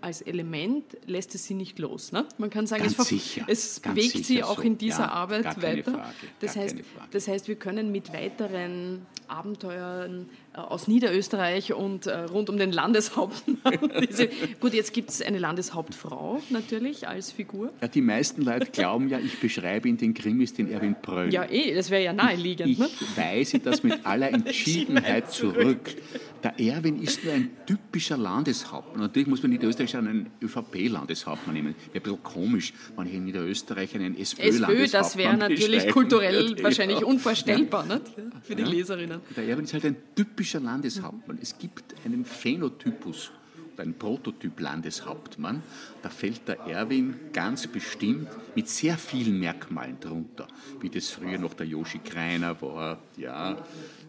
[0.00, 2.10] als Element lässt es sie nicht los.
[2.10, 2.26] Ne?
[2.36, 4.62] Man kann sagen, Ganz es, sicher, es bewegt sie auch so.
[4.62, 5.92] in dieser Ja, Arbeit weiter.
[5.92, 6.76] Frage, das, heißt,
[7.12, 13.78] das heißt, wir können mit weiteren Abenteuern aus Niederösterreich und äh, rund um den Landeshauptmann.
[14.08, 14.28] diese,
[14.60, 17.72] gut, jetzt gibt es eine Landeshauptfrau natürlich als Figur.
[17.80, 21.32] Ja, die meisten Leute glauben ja, ich beschreibe in den Krimis den Erwin Pröll.
[21.32, 22.68] Ja, eh, das wäre ja naheliegend.
[22.68, 22.88] Ich ne?
[23.16, 25.94] weise das mit aller Entschiedenheit zurück.
[26.42, 29.00] Der Erwin ist nur ein typischer Landeshauptmann.
[29.00, 31.74] Natürlich muss man in Niederösterreich einen ÖVP-Landeshauptmann nehmen.
[31.92, 36.48] Wäre ein bisschen komisch, wenn ich in Niederösterreich einen SPÖ-Landeshauptmann SPÖ, das wäre natürlich kulturell
[36.48, 36.62] würde.
[36.64, 37.06] wahrscheinlich Ja.
[37.06, 38.00] unvorstellbar ne?
[38.42, 38.68] für die Ja.
[38.68, 39.20] Leserinnen.
[39.36, 41.38] Der Erwin ist halt ein typischer Landeshauptmann.
[41.40, 43.30] Es gibt einen Phänotypus,
[43.76, 45.62] einen Prototyp Landeshauptmann.
[46.02, 50.46] Da fällt der Erwin ganz bestimmt mit sehr vielen Merkmalen drunter,
[50.80, 53.56] wie das früher noch der Joshi Kreiner war, ja,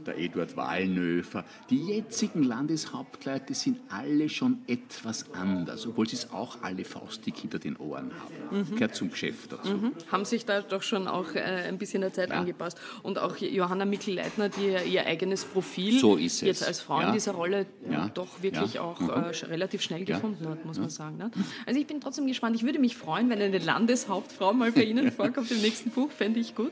[0.07, 1.43] der Eduard Wallnöfer.
[1.69, 7.59] Die jetzigen Landeshauptleute sind alle schon etwas anders, obwohl sie es auch alle faustig hinter
[7.59, 8.11] den Ohren
[8.51, 8.67] haben.
[8.73, 9.71] Gehört zum Geschäft dazu.
[9.73, 9.91] Mhm.
[10.11, 12.35] Haben sich da doch schon auch äh, ein bisschen der Zeit Ja.
[12.39, 12.77] angepasst.
[13.03, 17.07] Und auch Johanna Mikl-Leitner, die ihr eigenes Profil So jetzt als Frau Ja.
[17.07, 18.09] in dieser Rolle Ja.
[18.13, 19.09] doch wirklich auch Mhm.
[19.09, 21.17] äh, relativ schnell gefunden hat, muss man sagen.
[21.17, 21.31] Ne?
[21.65, 22.55] Also ich bin trotzdem gespannt.
[22.55, 26.39] Ich würde mich freuen, wenn eine Landeshauptfrau mal bei Ihnen vorkommt im nächsten Buch, fände
[26.39, 26.71] ich gut.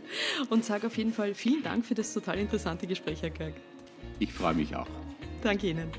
[0.49, 3.53] Und sage auf jeden Fall vielen Dank für das total interessante Gespräch, Herr Kirk.
[4.19, 4.87] Ich freue mich auch.
[5.41, 5.89] Danke Ihnen.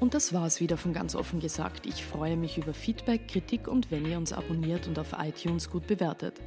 [0.00, 1.86] Und das war's wieder von ganz offen gesagt.
[1.86, 5.88] Ich freue mich über Feedback, Kritik und wenn ihr uns abonniert und auf iTunes gut
[5.88, 6.40] bewertet.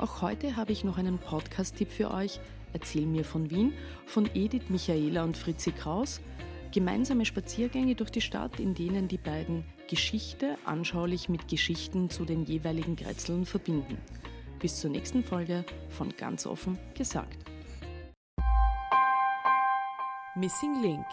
[0.00, 2.40] Auch heute habe ich noch einen Podcast-Tipp für euch.
[2.72, 3.74] Erzähl mir von Wien
[4.06, 6.22] von Edith Michaela und Fritzi Kraus.
[6.72, 12.44] Gemeinsame Spaziergänge durch die Stadt, in denen die beiden Geschichte anschaulich mit Geschichten zu den
[12.44, 13.98] jeweiligen Grätzeln verbinden.
[14.60, 17.44] Bis zur nächsten Folge von ganz offen gesagt.
[20.36, 21.06] Missing Link